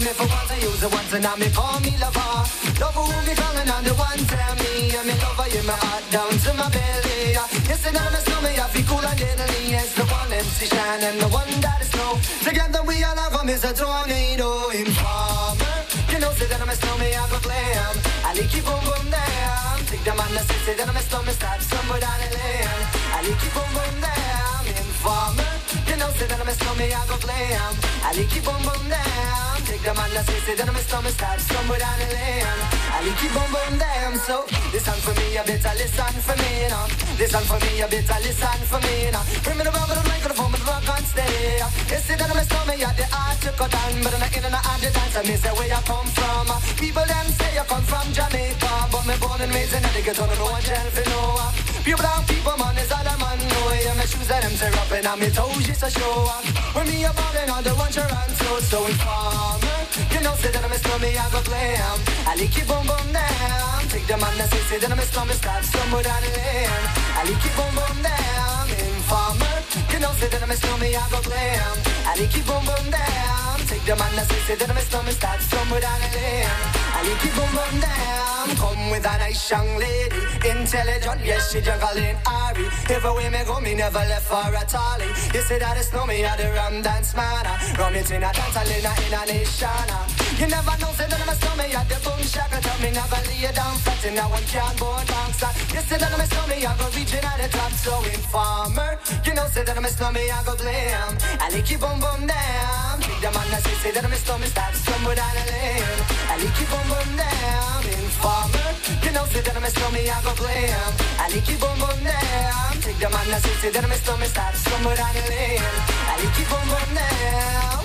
want 0.00 0.08
me 0.08 0.12
for 0.16 0.28
once 0.32 0.50
I 0.50 0.56
use 0.56 0.82
it 0.82 0.92
once 0.92 1.12
and 1.12 1.22
now 1.22 1.36
me 1.36 1.48
call 1.50 1.80
me 1.80 1.92
lover. 2.00 2.32
Love 2.80 2.96
who 2.96 3.04
me 3.28 3.34
calling 3.36 3.68
on 3.68 3.84
the 3.84 3.94
one 3.94 4.20
tell 4.32 4.54
me 4.56 4.96
I'm 4.96 5.08
in 5.08 5.18
love 5.20 5.40
in 5.52 5.66
my 5.66 5.76
heart 5.76 6.04
down 6.10 6.32
to 6.44 6.50
my 6.54 6.68
belly. 6.70 7.36
Yes, 7.68 7.86
and 7.86 7.96
I'm 7.96 8.14
a 8.14 8.20
snowman, 8.24 8.60
I 8.60 8.66
feel 8.72 8.86
cool 8.88 9.04
and 9.04 9.18
deadly. 9.18 9.60
Yes, 9.68 9.94
the 9.94 10.04
one 10.04 10.32
MC 10.32 10.66
shine 10.66 11.02
and 11.04 11.20
the 11.20 11.28
one 11.28 11.52
that 11.60 11.80
is 11.82 11.90
snow. 11.92 12.16
Together 12.48 12.82
we 12.88 13.04
all 13.04 13.16
have 13.16 13.34
'em 13.40 13.48
is 13.48 13.64
a 13.64 13.72
tornado 13.72 14.70
informer. 14.70 15.76
You 16.12 16.18
know, 16.22 16.32
say 16.38 16.46
that 16.50 16.60
I'm 16.62 16.70
a 16.70 16.76
snowman, 16.80 17.12
I 17.20 17.28
go 17.32 17.38
glam. 17.46 17.94
I 18.24 18.30
like 18.38 18.54
it 18.58 18.64
boom 18.64 18.80
boom 18.88 19.04
down. 19.10 19.76
Take 19.90 20.04
the 20.04 20.14
man 20.18 20.30
that 20.34 20.44
say, 20.48 20.58
say 20.66 20.74
that 20.78 20.88
I'm 20.88 20.96
a 20.96 21.02
snowman, 21.08 21.34
start 21.34 21.60
somewhere 21.62 22.00
down 22.00 22.18
the 22.22 22.28
lane. 22.36 22.82
I 23.16 23.18
like 23.26 23.44
it 23.46 23.52
boom 23.54 23.70
boom 23.76 23.94
down. 24.00 24.59
Informer. 25.00 25.48
You 25.88 25.96
know, 25.96 26.12
say 26.12 26.28
that 26.28 26.36
I'm 26.36 26.48
a 26.48 26.52
snowman, 26.52 26.92
I 26.92 27.00
go. 27.08 27.16
I 27.24 28.12
it 28.12 28.44
boom 28.44 28.60
boom 28.60 28.84
down. 28.84 29.56
Take 29.64 29.80
the 29.80 29.96
man 29.96 30.12
say, 30.12 30.40
say 30.44 30.54
that 30.60 30.68
I'm 30.68 30.76
a 30.76 30.82
snowman, 30.84 31.40
somewhere 31.40 31.80
down 31.80 31.96
the 32.04 32.08
lane. 32.12 32.60
I 32.92 33.00
like 33.08 33.24
it 33.24 33.32
down. 33.80 34.12
So 34.28 34.44
listen 34.76 35.00
for 35.00 35.16
me, 35.16 35.40
you 35.40 35.44
better 35.48 35.72
listen 35.80 36.14
for 36.20 36.36
me, 36.36 36.50
you 36.60 36.68
know. 36.68 36.84
Listen 37.16 37.44
for 37.48 37.56
me, 37.64 37.80
you 37.80 37.88
better 37.88 38.20
listen 38.20 38.60
for 38.68 38.80
me, 38.84 38.92
you 39.08 39.12
know. 39.16 39.24
Bring 39.40 39.56
me 39.56 39.64
the 39.64 39.72
rubber, 39.72 39.96
the 39.96 40.04
microphone, 40.04 40.52
but 40.52 40.68
rock 40.68 40.84
and 40.84 41.06
stay. 41.08 41.64
You 41.64 41.96
say 41.96 42.16
that 42.20 42.28
I'm 42.28 42.36
a 42.36 42.44
snowman, 42.44 42.76
you 42.76 42.92
the 42.92 43.06
art 43.08 43.40
to 43.40 43.50
cut 43.56 43.72
down, 43.72 44.04
but 44.04 44.12
I'm 44.12 44.20
not 44.20 44.36
in 44.36 44.44
and 44.44 44.52
out 44.52 44.80
the 44.84 44.92
dance. 44.92 45.16
Me 45.24 45.34
say 45.40 45.52
where 45.56 45.64
you 45.64 45.80
come 45.88 46.12
from. 46.12 46.44
People 46.76 47.08
them 47.08 47.28
say 47.40 47.56
you 47.56 47.64
come 47.64 47.84
from 47.88 48.04
Jamaica, 48.12 48.68
but 48.92 49.08
me 49.08 49.16
born 49.16 49.40
and 49.40 49.48
raised 49.48 49.72
in 49.72 49.80
the 49.80 50.02
ghetto, 50.04 50.28
no 50.28 50.44
one 50.44 50.60
tell 50.60 50.92
for 50.92 51.08
no. 51.08 51.69
Pure 51.84 51.96
brown 51.96 52.24
people, 52.26 52.56
man, 52.58 52.76
is 52.76 52.92
all 52.92 53.00
a 53.00 53.14
man 53.16 53.38
know. 53.48 53.72
Yeah, 53.72 53.94
my 53.94 54.04
shoes 54.04 54.30
and 54.30 54.42
them 54.44 54.52
tear 54.52 54.74
up 54.74 54.92
and 54.92 55.06
on 55.06 55.18
me 55.18 55.30
toes 55.30 55.64
just 55.64 55.82
a 55.82 55.90
show 55.90 56.28
up. 56.28 56.44
When 56.76 56.86
me 56.88 57.04
a 57.04 57.12
ballin' 57.12 57.48
on 57.48 57.64
the 57.64 57.72
one 57.74 57.88
run 57.88 58.30
so 58.36 58.60
so 58.60 58.86
informer. 58.86 59.80
You 60.12 60.20
know, 60.20 60.34
say 60.36 60.50
that 60.52 60.62
I'm 60.62 60.72
a 60.72 60.78
snowman, 60.78 61.16
I 61.16 61.30
go 61.32 61.40
glam. 61.42 61.98
I 62.28 62.36
like 62.36 62.52
it 62.52 62.68
boom 62.68 62.84
boom 62.86 63.12
down. 63.12 63.88
Take 63.88 64.06
the 64.06 64.16
man 64.18 64.36
that 64.36 64.50
say, 64.52 64.62
say 64.68 64.78
that 64.78 64.92
I'm 64.92 64.98
a 64.98 65.06
snowman, 65.08 65.36
start 65.36 65.64
somewhere 65.64 66.02
down 66.02 66.20
the 66.20 66.30
lane. 66.36 66.84
I 67.16 67.24
like 67.24 67.46
it 67.48 67.54
boom 67.56 67.72
boom 67.72 68.02
down. 68.02 68.89
Informer. 69.10 69.58
You 69.90 69.98
know, 69.98 70.12
say 70.22 70.28
that 70.30 70.38
I'm 70.40 70.50
a 70.50 70.54
snowman, 70.54 70.94
I 70.94 71.02
go 71.10 71.18
glam. 71.26 71.74
I 72.06 72.14
like 72.14 72.30
it 72.30 72.46
boom 72.46 72.62
boom 72.62 72.86
down. 72.94 73.58
Take 73.66 73.82
the 73.82 73.98
man 73.98 74.14
that 74.14 74.30
say, 74.30 74.38
say 74.46 74.54
that 74.54 74.70
I'm 74.70 74.78
a 74.78 74.82
snowman, 74.86 75.14
start 75.18 75.40
somewhere 75.42 75.82
down 75.82 75.98
the 75.98 76.14
lane. 76.14 76.46
I 76.94 77.02
like 77.02 77.18
it 77.26 77.34
boom 77.34 77.50
boom 77.50 77.74
down. 77.82 78.54
With 78.90 79.06
a 79.06 79.18
nice 79.18 79.50
young 79.50 79.78
lady, 79.78 80.22
intelligent, 80.46 81.26
yes 81.26 81.50
she 81.50 81.60
jungle 81.60 81.98
in 81.98 82.14
Ari. 82.22 82.66
Everywhere 82.86 83.30
me 83.30 83.42
go, 83.46 83.58
me 83.58 83.74
never 83.74 83.98
left 83.98 84.30
for 84.30 84.46
a 84.46 84.62
tally. 84.66 85.10
You 85.34 85.42
say 85.42 85.58
that 85.58 85.74
it's 85.78 85.92
no 85.92 86.06
me, 86.06 86.24
I 86.24 86.36
the 86.38 86.50
rum 86.54 86.82
dance 86.82 87.14
man. 87.14 87.46
Rum 87.78 87.94
it 87.94 88.10
in 88.14 88.22
a 88.22 88.30
dance, 88.30 88.54
I 88.54 88.62
in 88.62 88.86
a 88.86 88.92
in 88.94 89.14
a 89.14 89.22
nation. 89.26 89.90
You 90.38 90.46
never 90.46 90.74
know, 90.78 90.90
say 90.94 91.10
that 91.10 91.18
I'm 91.18 91.30
a 91.30 91.34
snowman, 91.34 91.74
at 91.74 91.86
the 91.90 91.98
boom 92.06 92.22
shaka. 92.22 92.62
Tell 92.62 92.78
me 92.78 92.90
never 92.94 93.18
lay 93.26 93.50
down 93.50 93.74
flat 93.82 94.02
in 94.06 94.18
a 94.18 94.22
one 94.30 94.46
can 94.46 94.74
board 94.78 95.06
bounce. 95.10 95.42
You 95.74 95.82
say 95.82 95.98
that 95.98 96.14
I'm 96.14 96.22
a 96.22 96.26
snowman, 96.30 96.62
I 96.62 96.78
go 96.78 96.86
reaching 96.94 97.26
at 97.26 97.38
the 97.42 97.48
top, 97.50 97.74
so 97.74 97.94
informer. 98.06 98.99
You 99.24 99.34
know, 99.34 99.46
say 99.48 99.64
that 99.64 99.76
I'm 99.76 99.84
a 99.84 99.88
snowman, 99.88 100.28
I 100.28 100.42
go 100.44 100.54
blame. 100.56 101.16
I 101.40 101.48
like 101.48 101.70
it 101.72 101.80
boom 101.80 101.98
boom 102.00 102.26
down. 102.28 103.00
Big 103.00 103.20
the 103.24 103.30
man 103.32 103.48
that 103.50 103.64
say, 103.64 103.74
say 103.80 103.90
that 103.92 104.04
I'm 104.04 104.12
a 104.12 104.16
snowman, 104.16 104.48
start 104.48 104.74
somewhere 104.74 105.16
down 105.16 105.32
the 105.34 105.44
lane. 105.50 106.00
I 106.28 106.34
like 106.36 106.60
it 106.60 106.68
boom 106.68 106.86
boom 106.92 107.10
down. 107.16 107.80
Informer. 107.96 108.70
You 109.00 109.10
know, 109.16 109.24
say 109.32 109.40
that 109.40 109.56
I'm 109.56 109.64
a 109.64 109.70
snowman, 109.72 110.04
I 110.04 110.20
go 110.20 110.32
blame. 110.36 110.92
I 111.16 111.26
like 111.32 111.48
it 111.48 111.58
boom 111.58 111.76
boom 111.80 112.00
down. 112.04 112.72
Take 112.84 113.00
the 113.00 113.08
man 113.08 113.26
that 113.32 113.40
say, 113.40 113.54
say 113.62 113.70
that 113.72 113.84
I'm 113.84 113.90
a 113.90 113.96
snowman, 113.96 114.28
start 114.28 114.54
somewhere 114.54 114.96
down 114.96 115.12
the 115.16 115.24
lane. 115.32 115.64
I 116.06 116.14
like 116.20 116.36
it 116.36 116.46
boom 116.52 116.66
boom 116.68 116.90
down. 116.92 117.80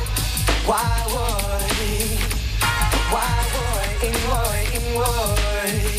Why 0.68 0.84
would? 1.16 1.64
Why 3.14 3.32
would? 3.56 4.16
Why 4.28 4.56
would 4.96 5.70
he? 5.72 5.86
I'm 5.86 5.95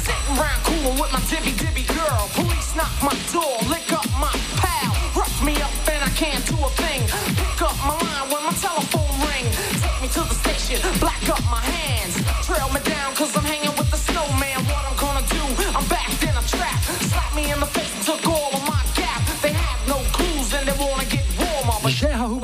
sitting 0.00 0.36
round 0.36 0.60
coolin' 0.64 0.96
with 0.98 1.12
my 1.12 1.20
dibby 1.30 1.52
dibby 1.60 1.84
girl. 1.86 2.28
Police 2.34 2.74
knock 2.76 2.92
my 3.02 3.14
door, 3.32 3.56
lick 3.68 3.92
up 3.92 4.08
my 4.18 4.32
pal. 4.56 4.92
Rough 5.16 5.36
me 5.44 5.54
up 5.60 5.72
and 5.92 6.02
I 6.02 6.10
can't 6.16 6.44
do 6.46 6.56
a 6.64 6.70
thing. 6.82 7.02
Pick 7.36 7.62
up 7.62 7.76
my 7.84 7.96
line 7.96 8.26
when 8.32 8.42
my 8.44 8.54
telephone 8.56 9.14
ring. 9.28 9.46
Take 9.82 9.98
me 10.02 10.08
to 10.16 10.22
the 10.30 10.36
station, 10.42 10.80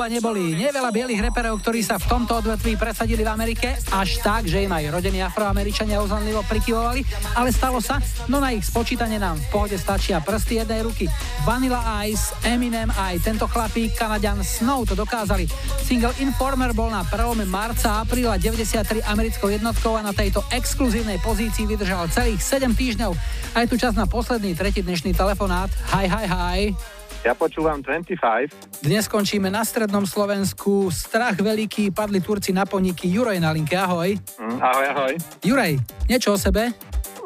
Huba 0.06 0.22
neboli. 0.22 0.54
Nie 0.54 0.70
veľa 0.70 0.94
bielých 0.94 1.18
reperov, 1.18 1.58
ktorí 1.66 1.82
sa 1.82 1.98
v 1.98 2.06
tomto 2.06 2.38
odvetví 2.38 2.78
presadili 2.78 3.26
v 3.26 3.30
Amerike, 3.34 3.74
až 3.90 4.22
tak, 4.22 4.46
že 4.46 4.62
im 4.62 4.70
aj 4.70 4.94
rodení 4.94 5.18
afroameričania 5.18 5.98
ozanlivo 5.98 6.46
prikyvovali, 6.46 7.02
ale 7.34 7.50
stalo 7.50 7.82
sa, 7.82 7.98
no 8.30 8.38
na 8.38 8.54
ich 8.54 8.62
spočítanie 8.62 9.18
nám 9.18 9.34
v 9.34 9.50
pohode 9.50 9.74
stačia 9.74 10.22
prsty 10.22 10.62
jednej 10.62 10.86
ruky. 10.86 11.10
Vanilla 11.42 11.82
Ice, 12.06 12.30
Eminem 12.46 12.86
aj 12.94 13.18
tento 13.18 13.50
chlapík, 13.50 13.98
Kanadian 13.98 14.46
Snow 14.46 14.86
to 14.86 14.94
dokázali. 14.94 15.50
Single 15.82 16.14
Informer 16.22 16.70
bol 16.70 16.86
na 16.86 17.02
prelome 17.02 17.42
marca 17.42 17.98
a 17.98 18.06
apríla 18.06 18.38
93 18.38 19.02
americkou 19.10 19.50
jednotkou 19.50 19.98
a 19.98 20.06
na 20.06 20.14
tejto 20.14 20.46
exkluzívnej 20.54 21.18
pozícii 21.18 21.66
vydržal 21.66 22.06
celých 22.14 22.38
7 22.46 22.78
týždňov. 22.78 23.10
A 23.58 23.66
je 23.66 23.74
tu 23.74 23.74
čas 23.74 23.98
na 23.98 24.06
posledný, 24.06 24.54
tretí 24.54 24.86
dnešný 24.86 25.18
telefonát. 25.18 25.66
Hi, 25.90 26.06
hi, 26.06 26.26
hi. 26.30 26.95
Ja 27.24 27.32
počúvam 27.32 27.80
25. 27.80 28.84
Dnes 28.84 29.08
skončíme 29.08 29.48
na 29.48 29.64
strednom 29.64 30.04
Slovensku. 30.04 30.92
Strach 30.92 31.40
veľký, 31.40 31.94
padli 31.94 32.20
Turci 32.20 32.52
na 32.52 32.68
poniky. 32.68 33.08
Juraj 33.08 33.40
na 33.40 33.54
linke, 33.54 33.78
ahoj. 33.78 34.12
Mm, 34.36 34.58
ahoj, 34.60 34.86
ahoj. 34.92 35.12
Juraj, 35.40 35.72
niečo 36.10 36.34
o 36.34 36.38
sebe? 36.38 36.76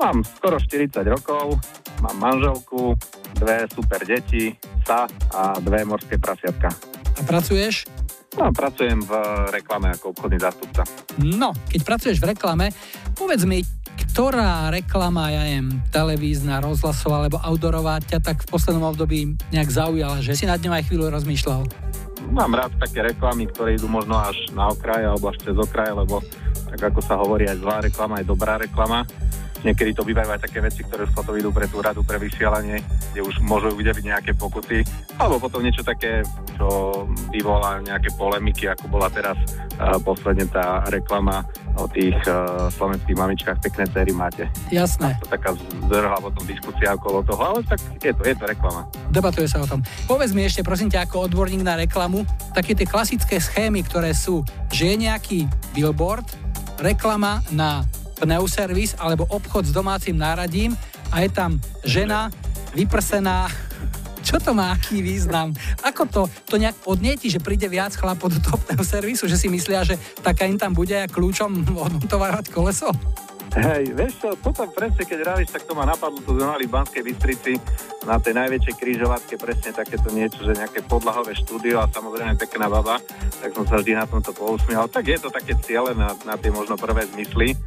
Mám 0.00 0.24
skoro 0.24 0.56
40 0.56 1.04
rokov, 1.04 1.60
mám 2.00 2.16
manželku, 2.16 2.96
dve 3.36 3.68
super 3.68 4.00
deti, 4.06 4.56
psa 4.84 5.04
a 5.36 5.60
dve 5.60 5.84
morské 5.84 6.16
prasiatka. 6.16 6.72
A 7.16 7.20
pracuješ? 7.26 7.84
No, 8.38 8.54
pracujem 8.54 9.02
v 9.02 9.12
reklame 9.50 9.90
ako 9.90 10.14
obchodný 10.14 10.38
zástupca. 10.38 10.86
No, 11.18 11.50
keď 11.66 11.80
pracuješ 11.82 12.22
v 12.22 12.30
reklame, 12.32 12.70
povedz 13.18 13.42
mi, 13.42 13.60
ktorá 14.10 14.74
reklama, 14.74 15.30
ja 15.30 15.46
neviem, 15.46 15.78
televízna, 15.94 16.58
rozhlasová 16.58 17.22
alebo 17.24 17.38
outdoorová 17.38 18.02
ťa 18.02 18.18
tak 18.18 18.42
v 18.42 18.50
poslednom 18.50 18.90
období 18.90 19.38
nejak 19.54 19.70
zaujala, 19.70 20.18
že 20.18 20.34
si 20.34 20.50
nad 20.50 20.58
ňou 20.58 20.74
aj 20.74 20.90
chvíľu 20.90 21.14
rozmýšľal? 21.14 21.62
Mám 22.34 22.52
rád 22.58 22.74
také 22.82 23.06
reklamy, 23.06 23.46
ktoré 23.48 23.78
idú 23.78 23.86
možno 23.86 24.18
až 24.18 24.34
na 24.50 24.68
okraj 24.68 25.06
alebo 25.06 25.30
až 25.30 25.38
cez 25.46 25.54
okraj, 25.54 25.94
lebo 25.94 26.18
tak 26.74 26.90
ako 26.90 27.00
sa 27.00 27.14
hovorí, 27.22 27.46
aj 27.46 27.62
zlá 27.62 27.76
reklama, 27.86 28.18
aj 28.18 28.26
dobrá 28.26 28.58
reklama. 28.58 29.06
Niekedy 29.60 29.92
to 29.92 30.08
bývajú 30.08 30.28
aj 30.32 30.40
také 30.48 30.64
veci, 30.64 30.80
ktoré 30.80 31.04
potom 31.12 31.36
idú 31.36 31.52
pre 31.52 31.68
tú 31.68 31.84
radu 31.84 32.00
pre 32.00 32.16
vysielanie, 32.16 32.80
kde 33.12 33.20
už 33.20 33.44
môžu 33.44 33.72
udeliť 33.76 34.04
nejaké 34.04 34.32
pokuty, 34.32 34.80
alebo 35.20 35.36
potom 35.36 35.60
niečo 35.60 35.84
také, 35.84 36.24
čo 36.56 36.68
vyvolá 37.28 37.84
nejaké 37.84 38.08
polemiky, 38.16 38.72
ako 38.72 38.88
bola 38.88 39.12
teraz 39.12 39.36
uh, 39.76 40.00
posledne 40.00 40.48
tá 40.48 40.80
reklama 40.88 41.44
o 41.76 41.84
tých 41.92 42.16
uh, 42.24 42.72
slovenských 42.72 43.16
mamičkách 43.16 43.58
pekné 43.60 43.84
cery 43.92 44.12
máte. 44.16 44.48
Jasné. 44.72 45.20
To 45.20 45.28
taká 45.28 45.52
zdrhla 45.86 46.18
potom 46.24 46.42
diskusia 46.48 46.96
okolo 46.96 47.20
toho, 47.20 47.42
ale 47.44 47.60
tak 47.68 47.80
je 48.00 48.12
to, 48.16 48.22
je 48.24 48.34
to 48.36 48.44
reklama. 48.48 48.88
Debatuje 49.12 49.44
sa 49.44 49.60
o 49.60 49.68
tom. 49.68 49.84
Povedz 50.08 50.32
mi 50.32 50.48
ešte, 50.48 50.64
prosím 50.64 50.88
ťa, 50.88 51.04
ako 51.04 51.28
odborník 51.28 51.60
na 51.60 51.76
reklamu, 51.76 52.24
také 52.56 52.72
tie 52.72 52.88
klasické 52.88 53.36
schémy, 53.36 53.84
ktoré 53.84 54.16
sú, 54.16 54.40
že 54.72 54.92
je 54.92 54.96
nejaký 55.04 55.38
billboard, 55.76 56.24
reklama 56.80 57.44
na 57.52 57.84
pneuservis 58.20 58.94
alebo 59.00 59.24
obchod 59.32 59.66
s 59.66 59.72
domácim 59.72 60.14
náradím 60.14 60.76
a 61.08 61.24
je 61.24 61.30
tam 61.32 61.56
žena 61.82 62.28
vyprsená. 62.76 63.48
Čo 64.26 64.36
to 64.36 64.52
má 64.52 64.76
aký 64.76 65.00
význam? 65.00 65.56
Ako 65.80 66.04
to, 66.04 66.22
to 66.44 66.60
nejak 66.60 66.76
podnieti, 66.84 67.32
že 67.32 67.40
príde 67.40 67.66
viac 67.66 67.96
chlapov 67.96 68.36
do 68.36 68.40
topného 68.44 68.84
servisu, 68.84 69.24
že 69.24 69.40
si 69.40 69.48
myslia, 69.48 69.82
že 69.82 69.96
taká 70.20 70.44
im 70.44 70.60
tam 70.60 70.76
bude 70.76 71.08
kľúčom 71.08 71.64
odmontovať 71.88 72.52
koleso? 72.52 72.92
Hej, 73.50 73.98
vieš 73.98 74.22
čo, 74.22 74.30
toto 74.38 74.62
presne, 74.70 75.02
keď 75.02 75.26
ráviš, 75.26 75.50
tak 75.50 75.66
to 75.66 75.74
ma 75.74 75.82
napadlo, 75.82 76.22
to 76.22 76.38
sme 76.38 76.46
mali 76.46 76.70
v 76.70 76.74
Banskej 76.78 77.02
Bystrici 77.02 77.58
na 78.06 78.22
tej 78.22 78.38
najväčšej 78.38 78.74
križovatke, 78.78 79.34
presne 79.42 79.74
takéto 79.74 80.06
niečo, 80.14 80.46
že 80.46 80.54
nejaké 80.54 80.86
podlahové 80.86 81.34
štúdio 81.34 81.82
a 81.82 81.90
samozrejme 81.90 82.38
pekná 82.38 82.70
baba, 82.70 83.02
tak 83.42 83.50
som 83.50 83.66
sa 83.66 83.82
vždy 83.82 83.98
na 83.98 84.06
tomto 84.06 84.30
pousmial. 84.30 84.86
Tak 84.86 85.02
je 85.02 85.18
to 85.18 85.34
také 85.34 85.58
ciele 85.66 85.90
na, 85.98 86.14
na 86.22 86.38
tie 86.38 86.54
možno 86.54 86.78
prvé 86.78 87.10
zmysly. 87.10 87.58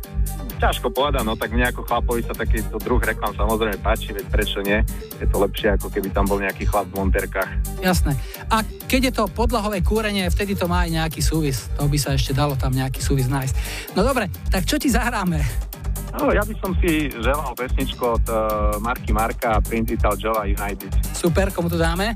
Ťažko 0.64 0.88
povedať, 0.96 1.28
no 1.28 1.36
tak 1.36 1.52
mne 1.52 1.68
ako 1.68 1.84
chlapovi 1.84 2.24
sa 2.24 2.32
takýto 2.32 2.80
druh 2.80 3.04
reklam 3.04 3.36
samozrejme 3.36 3.84
páči, 3.84 4.16
veď 4.16 4.26
prečo 4.32 4.64
nie? 4.64 4.80
Je 5.20 5.28
to 5.28 5.36
lepšie, 5.44 5.76
ako 5.76 5.92
keby 5.92 6.08
tam 6.16 6.24
bol 6.24 6.40
nejaký 6.40 6.64
chlap 6.64 6.88
v 6.96 7.04
monterkách. 7.04 7.52
Jasné. 7.84 8.16
A 8.48 8.64
keď 8.88 9.12
je 9.12 9.14
to 9.20 9.28
podlahové 9.28 9.84
kúrenie, 9.84 10.32
vtedy 10.32 10.56
to 10.56 10.72
má 10.72 10.88
aj 10.88 10.96
nejaký 10.96 11.20
súvis. 11.20 11.68
To 11.76 11.92
by 11.92 12.00
sa 12.00 12.16
ešte 12.16 12.32
dalo 12.32 12.56
tam 12.56 12.72
nejaký 12.72 13.04
súvis 13.04 13.28
nájsť. 13.28 13.56
No 14.00 14.08
dobre, 14.08 14.32
tak 14.48 14.64
čo 14.64 14.80
ti 14.80 14.88
zahráme? 14.88 15.73
No, 16.14 16.30
ja 16.30 16.46
by 16.46 16.54
som 16.62 16.78
si 16.78 17.10
želal 17.10 17.58
pesničku 17.58 17.98
od 18.06 18.26
uh, 18.30 18.38
Marky 18.78 19.10
Marka 19.10 19.58
a 19.58 19.60
Principal 19.66 20.14
Joe 20.14 20.46
United. 20.46 20.94
Super, 21.10 21.50
komu 21.50 21.74
to 21.74 21.78
dáme? 21.82 22.14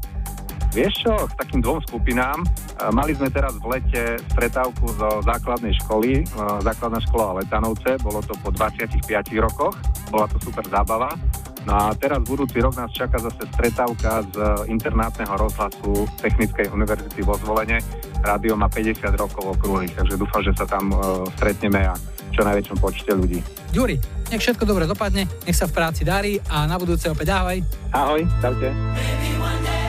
Vieš 0.69 0.93
čo, 1.01 1.13
k 1.25 1.33
takým 1.33 1.65
dvom 1.65 1.81
skupinám. 1.89 2.45
Uh, 2.77 2.93
mali 2.93 3.17
sme 3.17 3.33
teraz 3.33 3.57
v 3.57 3.65
lete 3.73 4.21
stretávku 4.29 4.85
zo 5.01 5.25
základnej 5.25 5.73
školy, 5.81 6.21
uh, 6.37 6.61
základná 6.61 7.01
škola 7.09 7.41
Letanovce, 7.41 7.97
bolo 8.05 8.21
to 8.21 8.37
po 8.45 8.53
25 8.53 9.01
rokoch, 9.41 9.73
bola 10.13 10.29
to 10.29 10.37
super 10.45 10.61
zábava. 10.69 11.17
No 11.65 11.73
a 11.75 11.91
teraz 11.97 12.21
budúci 12.23 12.63
rok 12.63 12.77
nás 12.77 12.93
čaká 12.95 13.19
zase 13.19 13.43
stretávka 13.51 14.23
z 14.31 14.35
internátneho 14.71 15.35
rozhlasu 15.35 16.07
Technickej 16.21 16.71
univerzity 16.71 17.19
vo 17.27 17.35
Zvolene. 17.35 17.83
Rádio 18.23 18.55
má 18.55 18.71
50 18.71 19.03
rokov 19.19 19.57
okrúhly, 19.57 19.91
takže 19.91 20.15
dúfam, 20.15 20.45
že 20.45 20.53
sa 20.53 20.63
tam 20.63 20.93
uh, 20.93 21.25
stretneme 21.35 21.81
a 21.81 21.97
čo 22.37 22.45
najväčšom 22.45 22.77
počte 22.77 23.11
ľudí. 23.17 23.41
Ďuri, 23.73 23.97
nech 24.29 24.41
všetko 24.45 24.63
dobre 24.69 24.85
dopadne, 24.85 25.25
nech 25.25 25.57
sa 25.57 25.65
v 25.65 25.73
práci 25.73 26.05
darí 26.05 26.37
a 26.53 26.69
na 26.69 26.77
budúce 26.77 27.09
opäť 27.09 27.33
ahoj. 27.33 27.57
Ahoj, 27.97 28.21
čaute. 28.37 28.69
Maybe 28.69 29.33
one 29.41 29.61
day 29.65 29.86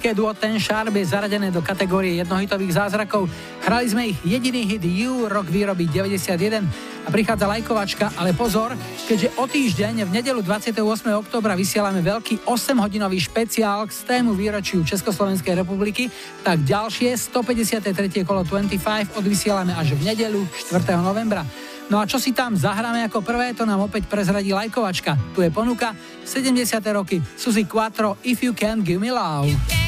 Holandské 0.00 0.16
duo 0.16 0.32
Ten 0.32 0.56
Sharp 0.56 0.96
je 0.96 1.04
zaradené 1.04 1.52
do 1.52 1.60
kategórie 1.60 2.16
jednohitových 2.24 2.72
zázrakov. 2.72 3.28
Hrali 3.60 3.84
sme 3.84 4.08
ich 4.08 4.16
jediný 4.24 4.64
hit 4.64 4.80
You, 4.80 5.28
rok 5.28 5.44
výroby 5.44 5.92
91 5.92 6.64
a 7.04 7.08
prichádza 7.12 7.44
lajkovačka, 7.44 8.16
ale 8.16 8.32
pozor, 8.32 8.72
keďže 9.04 9.28
o 9.36 9.44
týždeň 9.44 10.08
v 10.08 10.10
nedelu 10.16 10.40
28. 10.40 10.80
oktobra 11.20 11.52
vysielame 11.52 12.00
veľký 12.00 12.48
8-hodinový 12.48 13.20
špeciál 13.20 13.84
k 13.84 13.92
tému 13.92 14.32
výročiu 14.32 14.80
Československej 14.88 15.60
republiky, 15.60 16.08
tak 16.40 16.64
ďalšie 16.64 17.12
153. 17.20 18.24
kolo 18.24 18.40
25 18.48 19.20
odvysielame 19.20 19.76
až 19.76 20.00
v 20.00 20.16
nedelu 20.16 20.40
4. 20.48 20.96
novembra. 20.96 21.44
No 21.92 22.00
a 22.00 22.08
čo 22.08 22.16
si 22.16 22.32
tam 22.32 22.56
zahráme 22.56 23.04
ako 23.04 23.20
prvé, 23.20 23.52
to 23.52 23.68
nám 23.68 23.84
opäť 23.84 24.08
prezradí 24.08 24.56
lajkovačka. 24.56 25.36
Tu 25.36 25.44
je 25.44 25.52
ponuka 25.52 25.92
70. 26.24 26.56
roky 26.88 27.20
Suzy 27.36 27.68
Quattro 27.68 28.16
If 28.24 28.40
You 28.40 28.56
Can 28.56 28.80
Give 28.80 28.96
Me 28.96 29.12
Love. 29.12 29.79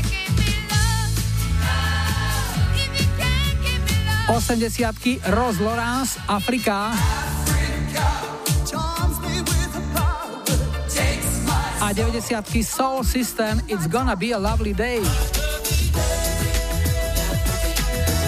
80 4.42 5.22
Rose 5.30 5.62
Lawrence 5.62 6.18
Afrika 6.26 6.90
a 11.78 11.94
90 11.94 12.50
Soul 12.66 13.06
System 13.06 13.62
It's 13.70 13.86
Gonna 13.86 14.18
Be 14.18 14.34
a 14.34 14.40
Lovely 14.42 14.74
Day. 14.74 14.98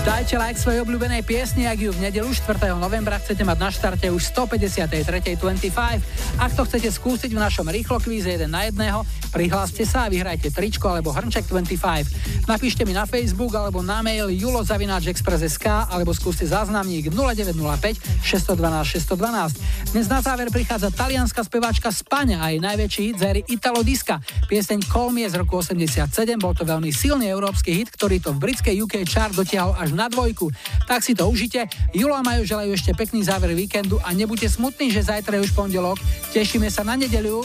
Dajte 0.06 0.38
like 0.38 0.54
svojej 0.54 0.86
obľúbenej 0.86 1.26
piesni, 1.26 1.66
ak 1.66 1.82
ju 1.82 1.90
v 1.90 2.06
nedelu 2.06 2.30
4. 2.30 2.78
novembra 2.78 3.18
chcete 3.18 3.42
mať 3.42 3.58
na 3.58 3.74
štarte 3.74 4.06
už 4.14 4.22
153.25. 4.30 6.38
Ak 6.38 6.54
to 6.54 6.62
chcete 6.62 6.94
skúsiť 6.94 7.34
v 7.34 7.42
našom 7.42 7.66
rýchlo 7.66 7.98
kvíze 7.98 8.30
1 8.30 8.46
na 8.46 8.70
jedného, 8.70 9.02
Prihláste 9.34 9.82
sa 9.82 10.06
a 10.06 10.12
vyhrajte 10.14 10.54
tričko 10.54 10.94
alebo 10.94 11.10
hrnček 11.10 11.50
25. 11.50 12.46
Napíšte 12.46 12.86
mi 12.86 12.94
na 12.94 13.02
Facebook 13.02 13.50
alebo 13.58 13.82
na 13.82 13.98
mail 13.98 14.30
julozavináčexpress.sk 14.30 15.90
alebo 15.90 16.14
skúste 16.14 16.46
záznamník 16.46 17.10
0905 17.10 18.22
612 18.22 18.94
612. 18.94 19.90
Dnes 19.90 20.06
na 20.06 20.22
záver 20.22 20.54
prichádza 20.54 20.94
talianská 20.94 21.42
speváčka 21.42 21.90
Spaňa 21.90 22.46
a 22.46 22.54
jej 22.54 22.62
najväčší 22.62 23.02
hit 23.10 23.16
z 23.18 23.24
Italo 23.50 23.82
Disca. 23.82 24.22
Pieseň 24.46 24.86
Call 24.86 25.10
Me 25.10 25.26
z 25.26 25.34
roku 25.34 25.58
87, 25.58 26.06
bol 26.38 26.54
to 26.54 26.62
veľmi 26.62 26.94
silný 26.94 27.26
európsky 27.26 27.74
hit, 27.74 27.90
ktorý 27.90 28.22
to 28.22 28.30
v 28.38 28.38
britskej 28.38 28.86
UK 28.86 29.02
chart 29.02 29.34
dotiahol 29.34 29.74
až 29.74 29.98
na 29.98 30.06
dvojku. 30.06 30.46
Tak 30.86 31.02
si 31.02 31.18
to 31.18 31.26
užite. 31.26 31.66
Julo 31.90 32.14
a 32.14 32.22
Majo 32.22 32.46
želajú 32.46 32.70
ešte 32.70 32.94
pekný 32.94 33.26
záver 33.26 33.50
víkendu 33.50 33.98
a 33.98 34.14
nebuďte 34.14 34.54
smutní, 34.54 34.94
že 34.94 35.02
zajtra 35.02 35.42
je 35.42 35.50
už 35.50 35.58
pondelok. 35.58 35.98
Tešíme 36.30 36.70
sa 36.70 36.86
na 36.86 36.94
nedeľu. 36.94 37.42